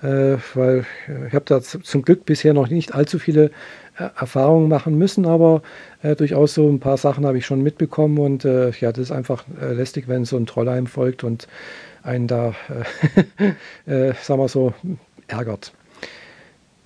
weil 0.01 0.85
ich 1.29 1.35
habe 1.35 1.45
da 1.47 1.63
zum 1.63 2.03
Glück 2.03 2.27
bisher 2.27 2.53
noch 2.53 2.69
nicht 2.69 2.95
allzu 2.95 3.19
viele 3.19 3.51
Erfahrungen 3.97 4.69
machen 4.69 4.99
müssen, 4.99 5.27
aber 5.27 5.63
äh, 6.03 6.15
durchaus 6.17 6.55
so 6.55 6.69
ein 6.69 6.81
paar 6.81 6.97
Sachen 6.97 7.27
habe 7.27 7.39
ich 7.39 7.47
schon 7.47 7.63
mitbekommen 7.63 8.19
und 8.19 8.45
äh, 8.45 8.71
ja, 8.71 8.93
das 8.93 9.05
ist 9.05 9.13
einfach 9.13 9.45
äh, 9.61 9.73
lästig, 9.73 10.09
wenn 10.09 10.25
so 10.25 10.37
ein 10.37 10.47
Troll 10.47 10.69
einem 10.69 10.87
folgt 10.87 11.25
und 11.25 11.49
einen 12.03 12.29
da, 12.29 12.55
äh, 13.87 13.91
äh, 14.11 14.15
sagen 14.23 14.41
wir 14.41 14.49
so, 14.49 14.75
ärgert. 15.29 15.73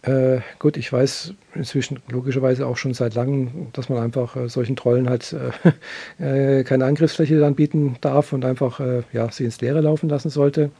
Äh, 0.03 0.39
gut, 0.59 0.79
ich 0.79 0.91
weiß 0.91 1.35
inzwischen 1.55 1.99
logischerweise 2.09 2.67
auch 2.67 2.79
schon 2.79 2.95
seit 2.95 3.15
langem, 3.15 3.67
dass 3.73 3.91
man 3.91 3.99
einfach 3.99 4.37
solchen 4.49 4.77
Trollen 4.77 5.11
halt 5.11 5.37
keine 6.19 6.85
Angriffsfläche 6.87 7.39
dann 7.39 7.55
bieten 7.55 7.97
darf 8.01 8.33
und 8.33 8.47
einfach 8.47 8.81
ja, 9.13 9.31
sie 9.31 9.45
ins 9.45 9.61
Leere 9.61 9.83
laufen 9.83 10.09
lassen 10.09 10.31
sollte. 10.31 10.71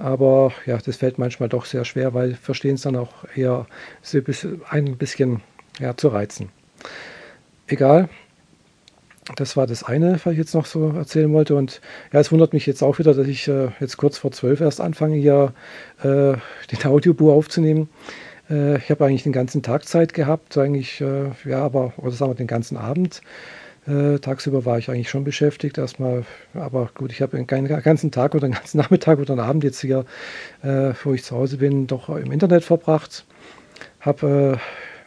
Aber 0.00 0.52
ja, 0.64 0.78
das 0.78 0.96
fällt 0.96 1.18
manchmal 1.18 1.50
doch 1.50 1.66
sehr 1.66 1.84
schwer, 1.84 2.14
weil 2.14 2.34
verstehen 2.34 2.76
es 2.76 2.82
dann 2.82 2.96
auch 2.96 3.12
eher 3.36 3.66
ein 4.70 4.96
bisschen 4.96 5.42
ja, 5.78 5.94
zu 5.94 6.08
reizen. 6.08 6.48
Egal. 7.66 8.08
Das 9.36 9.58
war 9.58 9.66
das 9.66 9.84
eine, 9.84 10.18
was 10.24 10.32
ich 10.32 10.38
jetzt 10.38 10.54
noch 10.54 10.64
so 10.64 10.88
erzählen 10.88 11.30
wollte. 11.34 11.54
Und 11.54 11.82
ja, 12.14 12.18
es 12.18 12.32
wundert 12.32 12.54
mich 12.54 12.64
jetzt 12.64 12.82
auch 12.82 12.98
wieder, 12.98 13.12
dass 13.12 13.26
ich 13.26 13.46
äh, 13.46 13.68
jetzt 13.78 13.98
kurz 13.98 14.16
vor 14.16 14.32
zwölf 14.32 14.62
erst 14.62 14.80
anfange, 14.80 15.16
hier 15.16 15.52
äh, 15.98 16.32
den 16.72 16.84
Audiobuch 16.84 17.34
aufzunehmen. 17.34 17.90
Äh, 18.48 18.78
ich 18.78 18.90
habe 18.90 19.04
eigentlich 19.04 19.24
den 19.24 19.32
ganzen 19.32 19.62
Tag 19.62 19.86
Zeit 19.86 20.14
gehabt, 20.14 20.56
eigentlich, 20.56 21.02
äh, 21.02 21.30
ja, 21.44 21.62
aber, 21.62 21.92
oder 21.98 22.12
sagen 22.12 22.30
wir 22.30 22.36
den 22.36 22.46
ganzen 22.46 22.78
Abend. 22.78 23.20
Äh, 23.90 24.20
tagsüber 24.20 24.64
war 24.64 24.78
ich 24.78 24.88
eigentlich 24.88 25.10
schon 25.10 25.24
beschäftigt 25.24 25.76
erstmal, 25.76 26.24
aber 26.54 26.90
gut, 26.94 27.10
ich 27.10 27.22
habe 27.22 27.36
den 27.36 27.46
ganzen 27.48 28.12
Tag 28.12 28.36
oder 28.36 28.46
den 28.46 28.54
ganzen 28.54 28.76
Nachmittag 28.78 29.18
oder 29.18 29.34
den 29.34 29.40
Abend 29.40 29.64
jetzt 29.64 29.80
hier, 29.80 30.04
äh, 30.62 30.92
wo 31.02 31.12
ich 31.12 31.24
zu 31.24 31.34
Hause 31.34 31.56
bin, 31.56 31.88
doch 31.88 32.08
im 32.08 32.30
Internet 32.30 32.62
verbracht. 32.62 33.24
Habe 33.98 34.60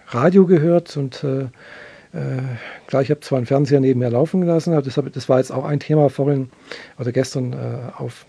äh, 0.10 0.14
Radio 0.16 0.46
gehört 0.46 0.98
und 0.98 1.24
äh, 1.24 1.44
äh, 1.44 2.42
klar, 2.88 3.02
ich 3.02 3.10
habe 3.10 3.22
zwar 3.22 3.38
einen 3.38 3.46
Fernseher 3.46 3.80
nebenher 3.80 4.10
laufen 4.10 4.42
gelassen, 4.42 4.74
aber 4.74 4.82
das, 4.82 4.98
hab, 4.98 5.12
das 5.14 5.30
war 5.30 5.38
jetzt 5.38 5.52
auch 5.52 5.64
ein 5.64 5.80
Thema 5.80 6.10
vorhin 6.10 6.50
oder 7.00 7.14
gestern 7.14 7.56
auf, 7.98 8.28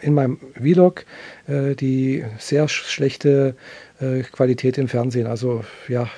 in 0.00 0.14
meinem 0.14 0.40
Vlog, 0.60 1.04
die 1.46 2.24
sehr 2.38 2.66
schlechte 2.66 3.54
Qualität 4.32 4.78
im 4.78 4.88
Fernsehen. 4.88 5.28
Also 5.28 5.64
ja, 5.86 6.08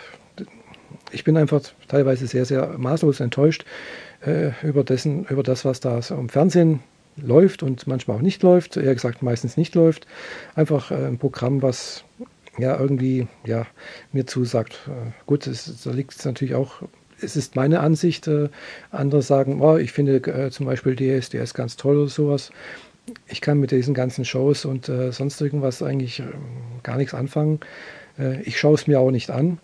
ich 1.16 1.24
bin 1.24 1.38
einfach 1.38 1.62
teilweise 1.88 2.26
sehr, 2.26 2.44
sehr 2.44 2.76
maßlos 2.76 3.20
enttäuscht 3.20 3.64
äh, 4.20 4.50
über, 4.62 4.84
dessen, 4.84 5.24
über 5.24 5.42
das, 5.42 5.64
was 5.64 5.80
da 5.80 6.02
so 6.02 6.14
im 6.14 6.28
Fernsehen 6.28 6.80
läuft 7.16 7.62
und 7.62 7.86
manchmal 7.86 8.18
auch 8.18 8.22
nicht 8.22 8.42
läuft, 8.42 8.76
eher 8.76 8.92
gesagt 8.92 9.22
meistens 9.22 9.56
nicht 9.56 9.74
läuft. 9.74 10.06
Einfach 10.54 10.90
ein 10.90 11.16
Programm, 11.16 11.62
was 11.62 12.04
ja 12.58 12.78
irgendwie 12.78 13.28
ja, 13.46 13.66
mir 14.12 14.26
zusagt. 14.26 14.78
Äh, 14.88 15.12
gut, 15.24 15.46
es, 15.46 15.82
da 15.82 15.90
liegt 15.90 16.12
es 16.12 16.22
natürlich 16.26 16.54
auch, 16.54 16.82
es 17.22 17.34
ist 17.34 17.56
meine 17.56 17.80
Ansicht. 17.80 18.28
Äh, 18.28 18.50
andere 18.90 19.22
sagen, 19.22 19.62
oh, 19.62 19.78
ich 19.78 19.92
finde 19.92 20.16
äh, 20.16 20.50
zum 20.50 20.66
Beispiel 20.66 20.96
DSDS 20.96 21.54
ganz 21.54 21.76
toll 21.76 21.96
oder 21.96 22.10
sowas. 22.10 22.50
Ich 23.26 23.40
kann 23.40 23.58
mit 23.58 23.70
diesen 23.70 23.94
ganzen 23.94 24.26
Shows 24.26 24.66
und 24.66 24.90
äh, 24.90 25.12
sonst 25.12 25.40
irgendwas 25.40 25.82
eigentlich 25.82 26.20
äh, 26.20 26.24
gar 26.82 26.98
nichts 26.98 27.14
anfangen. 27.14 27.60
Äh, 28.18 28.42
ich 28.42 28.58
schaue 28.60 28.74
es 28.74 28.86
mir 28.86 29.00
auch 29.00 29.10
nicht 29.10 29.30
an. 29.30 29.58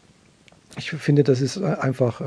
Ich 0.76 0.91
finde, 0.91 1.23
das 1.23 1.41
ist 1.41 1.62
einfach 1.62 2.23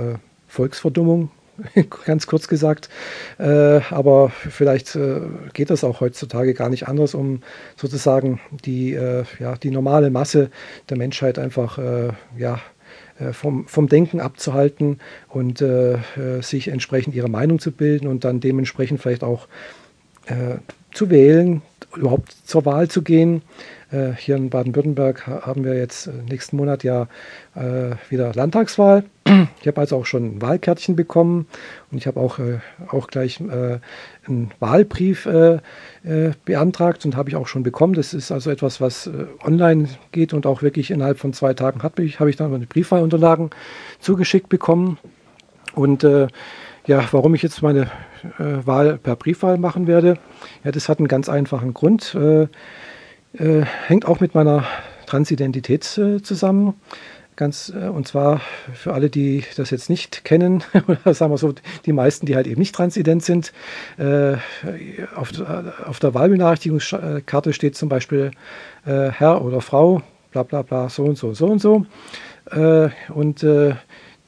Volksverdummung, 0.47 1.31
ganz 2.05 2.27
kurz 2.27 2.47
gesagt. 2.47 2.89
Äh, 3.37 3.81
aber 3.89 4.29
vielleicht 4.29 4.95
äh, 4.95 5.21
geht 5.53 5.69
das 5.69 5.83
auch 5.83 6.01
heutzutage 6.01 6.53
gar 6.53 6.69
nicht 6.69 6.87
anders, 6.87 7.13
um 7.13 7.41
sozusagen 7.75 8.39
die, 8.51 8.93
äh, 8.93 9.23
ja, 9.39 9.55
die 9.55 9.71
normale 9.71 10.09
Masse 10.09 10.49
der 10.89 10.97
Menschheit 10.97 11.39
einfach 11.39 11.77
äh, 11.77 12.09
ja, 12.37 12.59
äh, 13.19 13.33
vom, 13.33 13.67
vom 13.67 13.87
Denken 13.87 14.19
abzuhalten 14.19 14.99
und 15.29 15.61
äh, 15.61 15.97
sich 16.41 16.67
entsprechend 16.67 17.15
ihre 17.15 17.29
Meinung 17.29 17.59
zu 17.59 17.71
bilden 17.71 18.07
und 18.07 18.23
dann 18.23 18.39
dementsprechend 18.39 19.01
vielleicht 19.01 19.23
auch 19.23 19.47
zu 20.91 21.11
wählen, 21.11 21.61
überhaupt 21.97 22.35
zur 22.45 22.65
Wahl 22.65 22.87
zu 22.87 23.01
gehen. 23.01 23.41
Äh, 23.91 24.13
hier 24.17 24.35
in 24.35 24.49
Baden-Württemberg 24.49 25.27
haben 25.27 25.63
wir 25.63 25.75
jetzt 25.75 26.07
äh, 26.07 26.11
nächsten 26.29 26.57
Monat 26.57 26.83
ja 26.83 27.07
äh, 27.55 27.91
wieder 28.09 28.33
Landtagswahl. 28.33 29.03
Ich 29.61 29.67
habe 29.67 29.81
also 29.81 29.97
auch 29.97 30.05
schon 30.05 30.35
ein 30.35 30.41
Wahlkärtchen 30.43 30.95
bekommen 30.95 31.47
und 31.89 31.97
ich 31.97 32.05
habe 32.05 32.19
auch, 32.19 32.37
auch 32.89 33.07
gleich 33.07 33.39
einen 33.39 34.51
Wahlbrief 34.59 35.27
beantragt 36.45 37.03
und 37.03 37.15
habe 37.15 37.29
ich 37.29 37.35
auch 37.35 37.47
schon 37.47 37.63
bekommen. 37.63 37.95
Das 37.95 38.13
ist 38.13 38.31
also 38.31 38.51
etwas, 38.51 38.79
was 38.79 39.09
online 39.43 39.89
geht 40.11 40.35
und 40.35 40.45
auch 40.45 40.61
wirklich 40.61 40.91
innerhalb 40.91 41.17
von 41.17 41.33
zwei 41.33 41.55
Tagen 41.55 41.81
habe 41.81 42.03
ich, 42.03 42.19
habe 42.19 42.29
ich 42.29 42.35
dann 42.35 42.51
meine 42.51 42.67
Briefwahlunterlagen 42.67 43.49
zugeschickt 43.99 44.49
bekommen. 44.49 44.99
Und 45.73 46.03
ja, 46.03 47.03
warum 47.11 47.33
ich 47.33 47.41
jetzt 47.41 47.63
meine 47.63 47.89
äh, 48.39 48.65
Wahl 48.65 48.97
per 48.97 49.15
Briefwahl 49.15 49.57
machen 49.57 49.87
werde, 49.87 50.17
ja, 50.63 50.71
das 50.71 50.89
hat 50.89 50.99
einen 50.99 51.07
ganz 51.07 51.29
einfachen 51.29 51.73
Grund. 51.73 52.15
Äh, 52.15 52.47
äh, 53.37 53.65
hängt 53.87 54.05
auch 54.05 54.19
mit 54.19 54.35
meiner 54.35 54.63
Transidentität 55.05 55.97
äh, 55.97 56.21
zusammen. 56.21 56.75
Ganz, 57.35 57.73
äh, 57.75 57.89
und 57.89 58.07
zwar 58.07 58.39
für 58.73 58.93
alle, 58.93 59.09
die 59.09 59.43
das 59.57 59.69
jetzt 59.69 59.89
nicht 59.89 60.23
kennen, 60.23 60.63
oder 60.87 61.13
sagen 61.13 61.33
wir 61.33 61.37
so, 61.37 61.53
die 61.85 61.91
meisten, 61.91 62.25
die 62.25 62.35
halt 62.35 62.47
eben 62.47 62.59
nicht 62.59 62.73
transident 62.73 63.23
sind. 63.23 63.51
Äh, 63.97 64.35
auf, 65.15 65.31
auf, 65.85 65.99
der 65.99 66.13
Wahlbenachrichtigungskarte 66.13 67.53
steht 67.53 67.75
zum 67.75 67.89
Beispiel 67.89 68.31
äh, 68.85 69.09
Herr 69.09 69.43
oder 69.43 69.59
Frau, 69.59 70.01
bla 70.31 70.43
bla 70.43 70.61
bla, 70.61 70.89
so 70.89 71.03
und 71.03 71.17
so, 71.17 71.33
so 71.33 71.47
und 71.47 71.59
so. 71.59 71.85
Äh, 72.51 72.89
und 73.09 73.45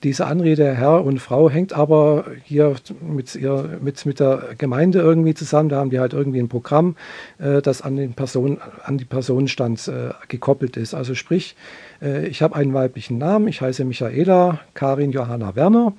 diese 0.03 0.27
Anrede 0.27 0.75
Herr 0.75 1.03
und 1.03 1.19
Frau 1.19 1.49
hängt 1.49 1.73
aber 1.73 2.25
hier 2.43 2.75
mit, 3.01 3.33
ihr, 3.35 3.79
mit, 3.81 4.05
mit 4.05 4.19
der 4.19 4.49
Gemeinde 4.57 4.99
irgendwie 4.99 5.33
zusammen. 5.33 5.69
Da 5.69 5.77
haben 5.77 5.89
die 5.89 5.99
halt 5.99 6.13
irgendwie 6.13 6.39
ein 6.39 6.49
Programm, 6.49 6.95
äh, 7.39 7.61
das 7.61 7.81
an 7.81 7.95
den 7.95 8.13
Personen, 8.13 8.59
an 8.83 8.97
die 8.97 9.05
Personenstand 9.05 9.87
äh, 9.87 10.11
gekoppelt 10.27 10.77
ist. 10.77 10.93
Also 10.93 11.15
sprich, 11.15 11.55
äh, 12.01 12.27
ich 12.27 12.41
habe 12.41 12.55
einen 12.55 12.73
weiblichen 12.73 13.17
Namen, 13.17 13.47
ich 13.47 13.61
heiße 13.61 13.85
Michaela 13.85 14.59
Karin 14.75 15.11
Johanna 15.11 15.55
Werner. 15.55 15.93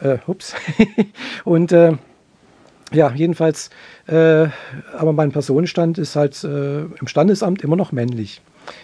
Äh, 0.00 0.18
ups. 0.26 0.54
und 1.44 1.72
äh, 1.72 1.92
ja, 2.92 3.12
jedenfalls, 3.12 3.70
äh, 4.06 4.46
aber 4.96 5.12
mein 5.12 5.32
Personenstand 5.32 5.98
ist 5.98 6.16
halt 6.16 6.44
im 6.44 7.06
Standesamt 7.06 7.62
immer 7.62 7.76
noch 7.76 7.92
männlich. 7.92 8.40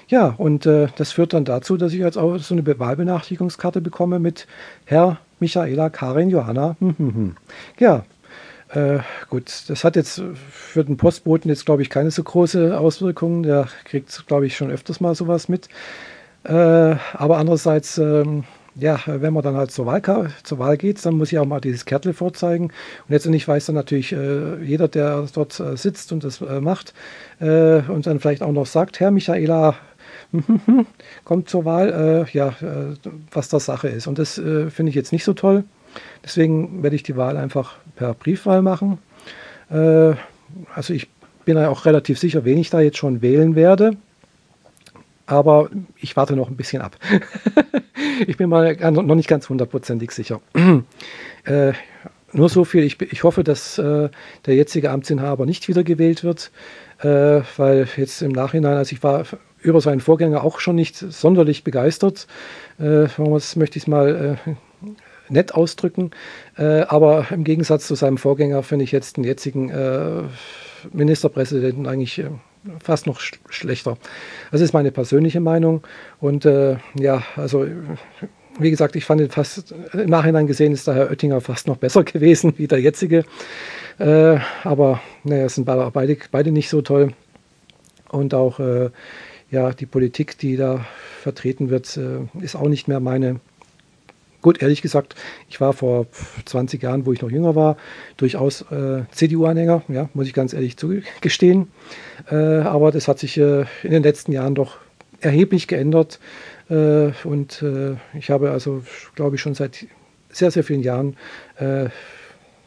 Ja, 0.08 0.34
und 0.36 0.66
äh, 0.66 0.88
das 0.96 1.12
führt 1.12 1.32
dann 1.32 1.44
dazu, 1.44 1.76
dass 1.76 1.92
ich 1.92 1.98
jetzt 1.98 2.18
auch 2.18 2.38
so 2.38 2.54
eine 2.54 2.78
Wahlbenachrichtigungskarte 2.78 3.80
bekomme 3.80 4.18
mit 4.18 4.46
Herr 4.84 5.18
Michaela 5.38 5.90
Karin 5.90 6.30
Johanna. 6.30 6.76
Hm, 6.80 6.94
hm, 6.98 7.14
hm. 7.14 7.36
Ja, 7.78 8.04
äh, 8.72 9.00
gut, 9.28 9.64
das 9.68 9.82
hat 9.82 9.96
jetzt 9.96 10.22
für 10.50 10.84
den 10.84 10.96
Postboten 10.96 11.48
jetzt, 11.48 11.66
glaube 11.66 11.82
ich, 11.82 11.90
keine 11.90 12.10
so 12.10 12.22
große 12.22 12.78
Auswirkungen. 12.78 13.42
Der 13.42 13.68
kriegt, 13.84 14.26
glaube 14.26 14.46
ich, 14.46 14.56
schon 14.56 14.70
öfters 14.70 15.00
mal 15.00 15.14
sowas 15.14 15.48
mit. 15.48 15.68
Äh, 16.44 16.52
aber 16.52 17.38
andererseits, 17.38 17.98
ähm, 17.98 18.44
ja, 18.76 19.00
wenn 19.06 19.32
man 19.32 19.42
dann 19.42 19.56
halt 19.56 19.70
zur 19.70 19.86
Wahl, 19.86 20.02
zur 20.42 20.58
Wahl 20.58 20.76
geht, 20.76 21.04
dann 21.04 21.14
muss 21.14 21.32
ich 21.32 21.38
auch 21.38 21.46
mal 21.46 21.60
dieses 21.60 21.84
Kärtel 21.84 22.12
vorzeigen. 22.12 22.66
Und 22.66 23.08
letztendlich 23.08 23.46
weiß 23.46 23.66
dann 23.66 23.74
natürlich 23.74 24.12
äh, 24.12 24.62
jeder, 24.62 24.88
der 24.88 25.26
dort 25.32 25.58
äh, 25.60 25.76
sitzt 25.76 26.12
und 26.12 26.24
das 26.24 26.40
äh, 26.40 26.60
macht 26.60 26.94
äh, 27.40 27.80
und 27.82 28.06
dann 28.06 28.20
vielleicht 28.20 28.42
auch 28.42 28.52
noch 28.52 28.66
sagt, 28.66 29.00
Herr 29.00 29.10
Michaela, 29.10 29.76
kommt 31.24 31.48
zur 31.48 31.64
Wahl, 31.64 32.26
äh, 32.28 32.36
ja, 32.36 32.48
äh, 32.60 32.96
was 33.32 33.48
das 33.48 33.64
Sache 33.64 33.88
ist. 33.88 34.06
Und 34.06 34.18
das 34.18 34.34
finde 34.34 34.90
ich 34.90 34.94
jetzt 34.94 35.12
nicht 35.12 35.24
so 35.24 35.34
toll. 35.34 35.64
Deswegen 36.24 36.82
werde 36.82 36.96
ich 36.96 37.02
die 37.02 37.16
Wahl 37.16 37.36
einfach 37.36 37.76
per 37.96 38.14
Briefwahl 38.14 38.62
machen. 38.62 38.98
also 39.68 40.94
ich 40.94 41.08
bin 41.44 41.56
ja 41.56 41.68
auch 41.68 41.84
relativ 41.84 42.18
sicher, 42.18 42.44
wen 42.44 42.58
ich 42.58 42.70
da 42.70 42.80
jetzt 42.80 42.98
schon 42.98 43.22
wählen 43.22 43.56
werde 43.56 43.96
aber 45.30 45.70
ich 45.96 46.16
warte 46.16 46.34
noch 46.34 46.48
ein 46.48 46.56
bisschen 46.56 46.82
ab. 46.82 46.96
ich 48.26 48.36
bin 48.36 48.48
mal 48.48 48.76
noch 48.90 49.14
nicht 49.14 49.28
ganz 49.28 49.48
hundertprozentig 49.48 50.10
sicher. 50.10 50.40
äh, 51.44 51.72
nur 52.32 52.48
so 52.48 52.64
viel, 52.64 52.84
ich, 52.84 53.00
ich 53.00 53.24
hoffe, 53.24 53.42
dass 53.42 53.78
äh, 53.78 54.08
der 54.46 54.54
jetzige 54.54 54.90
Amtsinhaber 54.90 55.46
nicht 55.46 55.68
wiedergewählt 55.68 56.22
wird, 56.22 56.52
äh, 57.00 57.42
weil 57.56 57.88
jetzt 57.96 58.22
im 58.22 58.32
Nachhinein, 58.32 58.76
also 58.76 58.92
ich 58.92 59.02
war 59.02 59.24
über 59.62 59.80
seinen 59.80 60.00
Vorgänger 60.00 60.44
auch 60.44 60.60
schon 60.60 60.76
nicht 60.76 60.96
sonderlich 60.96 61.64
begeistert. 61.64 62.26
Äh, 62.78 63.08
möchte 63.18 63.78
ich 63.78 63.86
mal 63.86 64.38
äh, 64.46 64.50
nett 65.28 65.54
ausdrücken. 65.54 66.10
Äh, 66.56 66.82
aber 66.82 67.26
im 67.30 67.44
Gegensatz 67.44 67.86
zu 67.86 67.94
seinem 67.94 68.18
Vorgänger 68.18 68.62
finde 68.62 68.84
ich 68.84 68.92
jetzt 68.92 69.16
den 69.16 69.24
jetzigen 69.24 69.70
äh, 69.70 70.22
Ministerpräsidenten 70.92 71.86
eigentlich 71.86 72.22
fast 72.82 73.06
noch 73.06 73.20
sch 73.20 73.40
schlechter. 73.48 73.96
Das 74.50 74.60
ist 74.60 74.72
meine 74.72 74.90
persönliche 74.90 75.40
Meinung. 75.40 75.82
Und 76.20 76.44
äh, 76.44 76.76
ja, 76.94 77.22
also 77.36 77.66
wie 78.58 78.70
gesagt, 78.70 78.96
ich 78.96 79.04
fand 79.04 79.32
fast 79.32 79.74
im 79.92 80.10
Nachhinein 80.10 80.46
gesehen 80.46 80.72
ist 80.72 80.86
der 80.86 80.94
Herr 80.94 81.10
Oettinger 81.10 81.40
fast 81.40 81.66
noch 81.66 81.76
besser 81.76 82.04
gewesen 82.04 82.54
wie 82.56 82.66
der 82.66 82.80
jetzige. 82.80 83.24
Äh, 83.98 84.38
aber 84.64 85.00
naja, 85.24 85.48
sind 85.48 85.64
beide, 85.64 86.16
beide 86.30 86.50
nicht 86.50 86.68
so 86.68 86.82
toll. 86.82 87.12
Und 88.08 88.34
auch 88.34 88.58
äh, 88.58 88.90
ja, 89.50 89.72
die 89.72 89.86
Politik, 89.86 90.38
die 90.38 90.56
da 90.56 90.84
vertreten 91.22 91.70
wird, 91.70 91.96
äh, 91.96 92.26
ist 92.42 92.56
auch 92.56 92.68
nicht 92.68 92.88
mehr 92.88 93.00
meine. 93.00 93.40
Gut, 94.42 94.62
ehrlich 94.62 94.80
gesagt, 94.80 95.16
ich 95.50 95.60
war 95.60 95.74
vor 95.74 96.06
20 96.46 96.82
Jahren, 96.82 97.04
wo 97.04 97.12
ich 97.12 97.20
noch 97.20 97.30
jünger 97.30 97.54
war, 97.54 97.76
durchaus 98.16 98.62
äh, 98.70 99.02
CDU-Anhänger, 99.10 99.82
ja, 99.88 100.08
muss 100.14 100.26
ich 100.26 100.32
ganz 100.32 100.54
ehrlich 100.54 100.78
zugestehen. 100.78 101.70
Äh, 102.30 102.34
aber 102.34 102.90
das 102.90 103.06
hat 103.06 103.18
sich 103.18 103.36
äh, 103.36 103.66
in 103.82 103.90
den 103.90 104.02
letzten 104.02 104.32
Jahren 104.32 104.54
doch 104.54 104.78
erheblich 105.20 105.68
geändert. 105.68 106.20
Äh, 106.70 107.10
und 107.24 107.62
äh, 107.62 107.96
ich 108.16 108.30
habe 108.30 108.50
also, 108.50 108.82
glaube 109.14 109.36
ich, 109.36 109.42
schon 109.42 109.54
seit 109.54 109.86
sehr, 110.30 110.50
sehr 110.50 110.64
vielen 110.64 110.82
Jahren, 110.82 111.16
äh, 111.56 111.88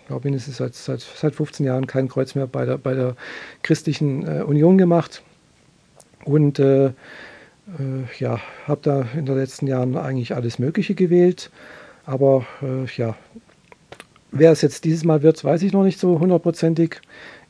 glaube 0.07 0.25
mindestens 0.25 0.57
seit, 0.57 0.75
seit, 0.75 0.99
seit 0.99 1.33
15 1.33 1.65
Jahren, 1.65 1.87
kein 1.87 2.07
Kreuz 2.07 2.35
mehr 2.35 2.45
bei 2.45 2.65
der, 2.65 2.77
bei 2.77 2.93
der 2.93 3.15
Christlichen 3.63 4.27
Union 4.43 4.77
gemacht. 4.77 5.23
Und 6.25 6.59
ja, 8.19 8.39
habe 8.67 8.81
da 8.83 9.05
in 9.15 9.25
den 9.25 9.35
letzten 9.35 9.67
Jahren 9.67 9.95
eigentlich 9.95 10.35
alles 10.35 10.59
Mögliche 10.59 10.95
gewählt. 10.95 11.49
Aber 12.05 12.45
äh, 12.61 12.85
ja, 12.97 13.15
wer 14.31 14.51
es 14.51 14.61
jetzt 14.61 14.83
dieses 14.83 15.03
Mal 15.03 15.23
wird, 15.23 15.43
weiß 15.43 15.61
ich 15.63 15.73
noch 15.73 15.83
nicht 15.83 15.99
so 15.99 16.19
hundertprozentig. 16.19 16.99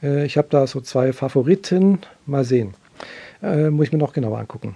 Äh, 0.01 0.25
ich 0.25 0.37
habe 0.37 0.47
da 0.49 0.67
so 0.67 0.81
zwei 0.81 1.13
Favoriten. 1.13 1.99
Mal 2.25 2.43
sehen. 2.43 2.75
Äh, 3.41 3.69
muss 3.69 3.87
ich 3.87 3.93
mir 3.93 3.97
noch 3.97 4.13
genauer 4.13 4.39
angucken. 4.39 4.75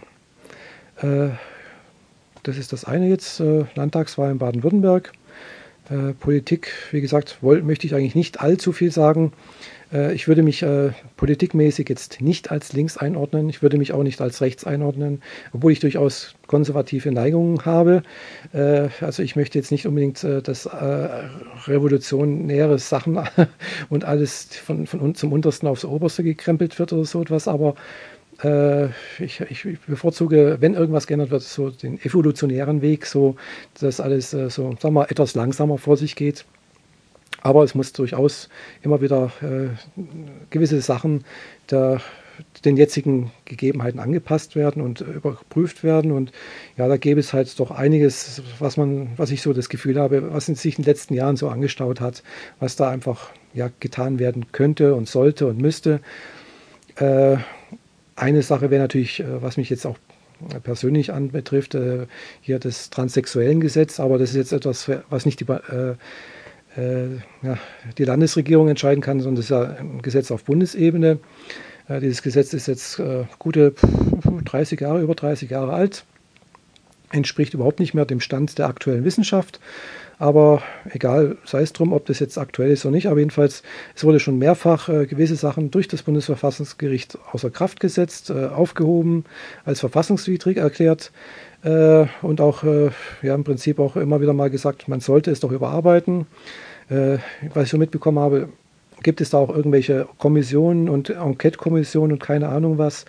Äh, 0.97 1.29
das 2.43 2.57
ist 2.57 2.73
das 2.73 2.85
eine 2.85 3.07
jetzt, 3.07 3.39
äh, 3.39 3.65
Landtagswahl 3.75 4.31
in 4.31 4.39
Baden-Württemberg. 4.39 5.11
Äh, 5.89 6.13
Politik, 6.13 6.71
wie 6.91 7.01
gesagt, 7.01 7.37
woll, 7.41 7.61
möchte 7.61 7.87
ich 7.87 7.95
eigentlich 7.95 8.15
nicht 8.15 8.41
allzu 8.41 8.71
viel 8.73 8.91
sagen. 8.91 9.31
Äh, 9.91 10.13
ich 10.13 10.27
würde 10.27 10.43
mich 10.43 10.63
äh, 10.63 10.91
politikmäßig 11.15 11.87
jetzt 11.89 12.21
nicht 12.21 12.51
als 12.51 12.73
links 12.73 12.97
einordnen. 12.97 13.49
Ich 13.49 13.61
würde 13.61 13.77
mich 13.77 13.93
auch 13.93 14.03
nicht 14.03 14.19
als 14.21 14.41
rechts 14.41 14.65
einordnen, 14.65 15.21
obwohl 15.53 15.71
ich 15.71 15.79
durchaus 15.79 16.35
konservative 16.47 17.11
Neigungen 17.11 17.65
habe. 17.65 18.03
Äh, 18.53 18.89
also 19.01 19.23
ich 19.23 19.35
möchte 19.35 19.57
jetzt 19.57 19.71
nicht 19.71 19.87
unbedingt, 19.87 20.23
äh, 20.23 20.41
dass 20.41 20.69
revolutionäre 21.67 22.79
Sachen 22.79 23.19
und 23.89 24.05
alles 24.05 24.45
von, 24.45 24.87
von 24.87 25.15
zum 25.15 25.31
Untersten 25.31 25.67
aufs 25.67 25.85
Oberste 25.85 26.23
gekrempelt 26.23 26.77
wird 26.79 26.93
oder 26.93 27.05
so 27.05 27.21
etwas, 27.21 27.47
aber 27.47 27.75
ich, 28.43 29.41
ich, 29.41 29.79
bevorzuge, 29.87 30.57
wenn 30.59 30.75
irgendwas 30.75 31.07
geändert 31.07 31.31
wird, 31.31 31.41
so 31.41 31.71
den 31.71 31.99
evolutionären 31.99 32.81
Weg, 32.81 33.05
so 33.07 33.35
dass 33.79 33.99
alles 33.99 34.33
äh, 34.33 34.49
so, 34.49 34.75
sagen 34.79 34.93
wir, 34.93 35.09
etwas 35.09 35.33
langsamer 35.33 35.77
vor 35.77 35.97
sich 35.97 36.15
geht. 36.15 36.45
Aber 37.41 37.63
es 37.63 37.75
muss 37.75 37.93
durchaus 37.93 38.49
immer 38.81 39.01
wieder 39.01 39.31
äh, 39.41 39.69
gewisse 40.49 40.81
Sachen 40.81 41.23
der, 41.71 42.01
den 42.65 42.77
jetzigen 42.77 43.31
Gegebenheiten 43.45 43.99
angepasst 43.99 44.55
werden 44.55 44.81
und 44.81 45.01
überprüft 45.01 45.83
werden. 45.83 46.11
Und 46.11 46.31
ja, 46.77 46.87
da 46.87 46.97
gäbe 46.97 47.19
es 47.19 47.33
halt 47.33 47.59
doch 47.59 47.71
einiges, 47.71 48.41
was 48.59 48.77
man, 48.77 49.09
was 49.17 49.31
ich 49.31 49.41
so 49.41 49.53
das 49.53 49.69
Gefühl 49.69 49.99
habe, 49.99 50.33
was 50.33 50.45
sich 50.45 50.77
in 50.77 50.83
den 50.83 50.91
letzten 50.91 51.13
Jahren 51.13 51.37
so 51.37 51.49
angestaut 51.49 52.01
hat, 52.01 52.23
was 52.59 52.75
da 52.75 52.89
einfach 52.89 53.31
ja, 53.53 53.69
getan 53.79 54.19
werden 54.19 54.51
könnte 54.51 54.93
und 54.93 55.07
sollte 55.07 55.47
und 55.47 55.59
müsste. 55.59 56.01
Äh, 56.97 57.37
eine 58.17 58.41
Sache 58.41 58.69
wäre 58.69 58.81
natürlich, 58.81 59.21
äh, 59.21 59.41
was 59.41 59.57
mich 59.57 59.69
jetzt 59.69 59.85
auch 59.85 59.97
persönlich 60.63 61.13
anbetrifft, 61.13 61.75
äh, 61.75 62.07
hier 62.41 62.59
das 62.59 62.89
transsexuellen 62.89 63.59
Gesetz, 63.61 63.99
aber 63.99 64.17
das 64.17 64.31
ist 64.31 64.35
jetzt 64.35 64.51
etwas, 64.51 64.89
was 65.09 65.25
nicht 65.25 65.39
die, 65.39 65.45
äh, 65.49 65.95
äh, 66.79 67.55
die 67.97 68.03
Landesregierung 68.03 68.67
entscheiden 68.69 69.01
kann, 69.01 69.19
sondern 69.19 69.35
das 69.35 69.45
ist 69.45 69.51
ja 69.51 69.63
ein 69.79 70.01
Gesetz 70.01 70.31
auf 70.31 70.43
Bundesebene. 70.43 71.19
Äh, 71.87 71.99
dieses 72.01 72.21
Gesetz 72.21 72.53
ist 72.53 72.67
jetzt 72.67 73.01
gute 73.39 73.73
30 74.45 74.79
Jahre, 74.79 75.01
über 75.01 75.15
30 75.15 75.49
Jahre 75.49 75.73
alt, 75.73 76.05
entspricht 77.11 77.53
überhaupt 77.53 77.79
nicht 77.79 77.93
mehr 77.93 78.05
dem 78.05 78.19
Stand 78.19 78.57
der 78.57 78.67
aktuellen 78.67 79.05
Wissenschaft. 79.05 79.59
Aber 80.19 80.63
egal, 80.89 81.37
sei 81.45 81.61
es 81.61 81.73
drum, 81.73 81.93
ob 81.93 82.07
das 82.07 82.19
jetzt 82.19 82.39
aktuell 82.39 82.71
ist 82.71 82.85
oder 82.85 82.95
nicht, 82.95 83.07
aber 83.07 83.19
jedenfalls, 83.19 83.61
es 83.95 84.03
wurde 84.03 84.19
schon 84.19 84.39
mehrfach 84.39 84.89
äh, 84.89 85.05
gewisse 85.05 85.35
Sachen 85.35 85.69
durch 85.69 85.87
das 85.87 86.01
Bundesverfassungsgericht 86.01 87.19
außer 87.31 87.51
Kraft 87.51 87.79
gesetzt, 87.79 88.31
äh, 88.31 88.47
aufgehoben, 88.47 89.25
als 89.63 89.79
verfassungswidrig 89.79 90.57
erklärt 90.57 91.11
äh, 91.63 92.05
und 92.23 92.41
auch 92.41 92.63
äh, 92.63 92.89
ja, 93.21 93.35
im 93.35 93.43
Prinzip 93.43 93.79
auch 93.79 93.95
immer 93.95 94.19
wieder 94.19 94.33
mal 94.33 94.49
gesagt, 94.49 94.87
man 94.87 95.01
sollte 95.01 95.29
es 95.29 95.39
doch 95.39 95.51
überarbeiten. 95.51 96.25
Äh, 96.89 97.17
was 97.53 97.65
ich 97.65 97.69
so 97.69 97.77
mitbekommen 97.77 98.17
habe, 98.17 98.49
gibt 99.03 99.21
es 99.21 99.29
da 99.29 99.37
auch 99.37 99.55
irgendwelche 99.55 100.07
Kommissionen 100.17 100.89
und 100.89 101.11
Enquete-Kommissionen 101.11 102.13
und 102.13 102.19
keine 102.19 102.49
Ahnung 102.49 102.79
was, 102.79 103.05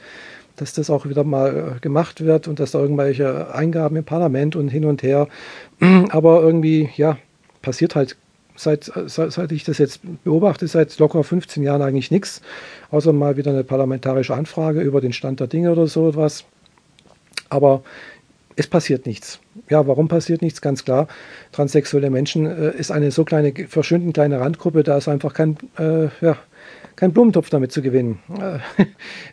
dass 0.61 0.73
das 0.73 0.91
auch 0.91 1.07
wieder 1.07 1.25
mal 1.25 1.75
äh, 1.77 1.81
gemacht 1.81 2.25
wird 2.25 2.49
und 2.49 2.61
dass 2.61 2.73
da 2.73 2.81
irgendwelche 2.81 3.55
Eingaben 3.55 3.97
im 3.97 4.05
Parlament 4.05 4.57
und 4.57 4.69
hin 4.69 4.85
und 4.85 5.03
her. 5.03 5.29
Aber 6.11 6.43
irgendwie, 6.43 6.91
ja, 6.97 7.19
passiert 7.63 7.95
halt 7.95 8.17
seit, 8.57 8.91
seit, 9.07 9.33
seit 9.33 9.53
ich 9.53 9.65
das 9.65 9.79
jetzt 9.79 10.01
beobachte, 10.25 10.67
seit 10.67 10.99
locker 10.99 11.25
15 11.25 11.63
Jahren 11.63 11.83
eigentlich 11.83 12.11
nichts, 12.11 12.43
außer 12.91 13.13
mal 13.13 13.37
wieder 13.37 13.53
eine 13.53 13.65
parlamentarische 13.65 14.35
Anfrage 14.35 14.81
über 14.81 15.01
den 15.01 15.13
Stand 15.13 15.41
der 15.41 15.47
Dinge 15.47 15.73
oder 15.73 15.87
so 15.87 16.09
etwas. 16.09 16.45
Aber 17.49 17.83
es 18.57 18.67
passiert 18.67 19.07
nichts. 19.07 19.39
Ja, 19.71 19.87
warum 19.87 20.09
passiert 20.09 20.43
nichts? 20.43 20.61
Ganz 20.61 20.85
klar, 20.85 21.07
transsexuelle 21.53 22.11
Menschen 22.11 22.47
äh, 22.47 22.77
ist 22.77 22.91
eine 22.91 23.13
so 23.13 23.25
kleine, 23.25 23.53
verschwindend 23.69 24.15
kleine 24.15 24.41
Randgruppe, 24.41 24.83
da 24.83 24.99
ist 24.99 25.09
einfach 25.09 25.33
kein, 25.33 25.57
äh, 25.79 26.09
ja, 26.21 26.37
kein 26.99 27.13
Blumentopf 27.13 27.49
damit 27.49 27.71
zu 27.71 27.81
gewinnen. 27.81 28.19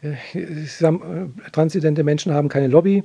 Äh, 0.03 0.07
äh, 0.07 0.91
transidente 1.51 2.03
Menschen 2.03 2.31
haben 2.31 2.47
keine 2.47 2.67
Lobby. 2.67 3.03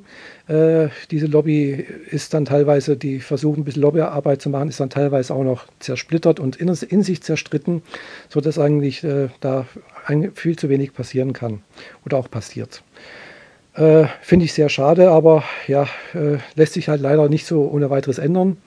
Äh, 0.49 0.89
diese 1.11 1.27
Lobby 1.27 1.87
ist 2.11 2.35
dann 2.35 2.45
teilweise, 2.45 2.99
die 2.99 3.21
versuchen 3.21 3.63
ein 3.63 3.65
bisschen 3.65 3.81
Lobbyarbeit 3.81 4.43
zu 4.43 4.51
machen, 4.51 4.69
ist 4.69 4.79
dann 4.79 4.91
teilweise 4.91 5.35
auch 5.35 5.45
noch 5.45 5.65
zersplittert 5.79 6.41
und 6.41 6.57
in, 6.57 6.75
sich 6.75 7.23
zerstritten, 7.23 7.81
sodass 8.29 8.59
eigentlich 8.59 9.07
da 9.41 9.65
viel 10.35 10.59
zu 10.59 10.69
wenig 10.69 10.93
passieren 10.93 11.33
kann 11.33 11.63
oder 12.05 12.19
auch 12.19 12.31
passiert. 12.31 12.83
Äh, 13.75 14.07
Finde 14.21 14.45
ich 14.45 14.53
sehr 14.53 14.69
schade, 14.69 15.11
aber 15.11 15.45
ja, 15.69 15.85
äh, 16.13 16.39
lässt 16.55 16.75
sich 16.75 16.89
halt 16.89 17.01
leider 17.01 17.29
nicht 17.31 17.47
so 17.47 17.71
ohne 17.71 17.89
weiteres 17.89 18.19
ändern. 18.19 18.59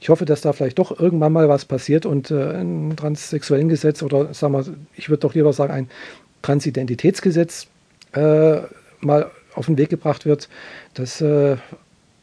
Ich 0.00 0.08
hoffe, 0.08 0.24
dass 0.24 0.40
da 0.40 0.52
vielleicht 0.52 0.78
doch 0.78 0.98
irgendwann 0.98 1.32
mal 1.32 1.48
was 1.48 1.64
passiert 1.64 2.06
und 2.06 2.30
äh, 2.30 2.54
ein 2.54 2.94
transsexuellen 2.96 3.68
Gesetz 3.68 4.02
oder 4.02 4.32
sagen 4.32 4.52
wir, 4.54 4.64
ich 4.96 5.08
würde 5.08 5.20
doch 5.20 5.34
lieber 5.34 5.52
sagen, 5.52 5.72
ein 5.72 5.90
Transidentitätsgesetz 6.42 7.66
äh, 8.12 8.58
mal 9.00 9.30
auf 9.54 9.66
den 9.66 9.76
Weg 9.76 9.90
gebracht 9.90 10.24
wird, 10.24 10.48
dass 10.94 11.20
äh, 11.20 11.56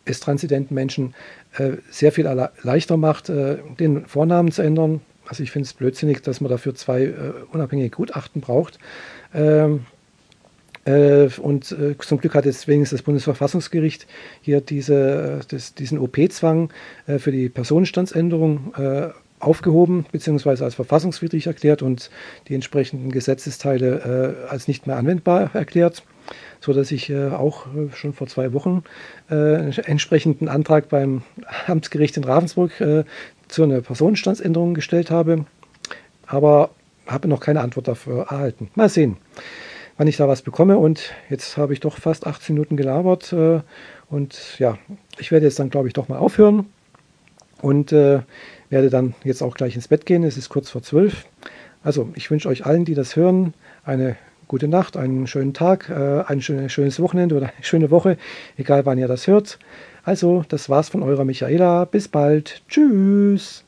es 0.05 0.19
transidenten 0.19 0.73
Menschen 0.73 1.15
äh, 1.57 1.73
sehr 1.89 2.11
viel 2.11 2.25
leichter 2.63 2.95
macht, 2.95 3.27
den 3.29 4.05
Vornamen 4.05 4.51
zu 4.51 4.61
ändern. 4.61 5.01
Also 5.27 5.43
ich 5.43 5.51
finde 5.51 5.65
es 5.65 5.73
blödsinnig, 5.73 6.21
dass 6.21 6.39
man 6.39 6.51
dafür 6.51 6.75
zwei 6.75 7.11
unabhängige 7.51 7.89
Gutachten 7.89 8.41
braucht. 8.41 8.77
Ähm, 9.33 9.75
äh, 9.75 9.94
und 10.85 11.71
äh, 11.71 11.95
zum 11.97 12.19
Glück 12.19 12.35
hat 12.35 12.45
jetzt 12.45 12.67
wenigstens 12.67 12.99
das 12.99 13.05
Bundesverfassungsgericht 13.05 14.05
hier 14.41 14.61
diese, 14.61 15.39
äh, 15.41 15.45
das, 15.47 15.73
diesen 15.73 15.97
OP-Zwang 15.97 16.69
für 17.17 17.31
die 17.31 17.49
Personenstandsänderung 17.49 18.73
aufgehoben 19.39 20.05
bzw. 20.11 20.63
als 20.63 20.75
verfassungswidrig 20.75 21.47
erklärt 21.47 21.81
und 21.81 22.09
die 22.47 22.55
entsprechenden 22.55 23.11
Gesetzesteile 23.11 24.47
als 24.49 24.67
nicht 24.67 24.87
mehr 24.87 24.97
anwendbar 24.97 25.51
erklärt, 25.53 26.03
sodass 26.61 26.91
ich 26.91 27.13
auch 27.13 27.67
schon 27.93 28.13
vor 28.13 28.27
zwei 28.27 28.53
Wochen 28.53 28.83
einen 29.27 29.71
entsprechenden 29.71 30.47
Antrag 30.47 30.89
beim 30.89 31.23
Amtsgericht 31.67 32.17
in 32.17 32.23
Ravensburg 32.23 32.71
zu 33.47 33.63
einer 33.63 33.81
Personenstandsänderung 33.81 34.73
gestellt 34.73 35.11
habe, 35.11 35.45
aber 36.25 36.71
habe 37.05 37.27
noch 37.27 37.39
keine 37.39 37.61
Antwort 37.61 37.87
dafür 37.87 38.27
erhalten. 38.29 38.69
Mal 38.75 38.89
sehen 38.89 39.17
wann 39.97 40.07
ich 40.07 40.17
da 40.17 40.27
was 40.27 40.41
bekomme. 40.41 40.77
Und 40.77 41.13
jetzt 41.29 41.57
habe 41.57 41.73
ich 41.73 41.79
doch 41.79 41.97
fast 41.97 42.27
18 42.27 42.55
Minuten 42.55 42.77
gelabert. 42.77 43.33
Äh, 43.33 43.61
und 44.09 44.59
ja, 44.59 44.77
ich 45.17 45.31
werde 45.31 45.45
jetzt 45.45 45.59
dann, 45.59 45.69
glaube 45.69 45.87
ich, 45.87 45.93
doch 45.93 46.07
mal 46.07 46.17
aufhören 46.17 46.67
und 47.61 47.91
äh, 47.91 48.19
werde 48.69 48.89
dann 48.89 49.15
jetzt 49.23 49.41
auch 49.41 49.55
gleich 49.55 49.75
ins 49.75 49.87
Bett 49.87 50.05
gehen. 50.05 50.23
Es 50.23 50.37
ist 50.37 50.49
kurz 50.49 50.69
vor 50.69 50.83
zwölf. 50.83 51.25
Also 51.83 52.09
ich 52.15 52.29
wünsche 52.31 52.49
euch 52.49 52.65
allen, 52.65 52.85
die 52.85 52.95
das 52.95 53.15
hören, 53.15 53.53
eine 53.83 54.17
gute 54.47 54.67
Nacht, 54.67 54.97
einen 54.97 55.27
schönen 55.27 55.53
Tag, 55.53 55.89
äh, 55.89 56.23
ein 56.27 56.41
schönes 56.41 56.99
Wochenende 56.99 57.35
oder 57.35 57.47
eine 57.47 57.63
schöne 57.63 57.91
Woche, 57.91 58.17
egal 58.57 58.85
wann 58.85 58.97
ihr 58.97 59.07
das 59.07 59.27
hört. 59.27 59.59
Also, 60.03 60.45
das 60.49 60.69
war's 60.69 60.89
von 60.89 61.01
eurer 61.01 61.25
Michaela. 61.25 61.85
Bis 61.85 62.07
bald. 62.07 62.61
Tschüss. 62.67 63.65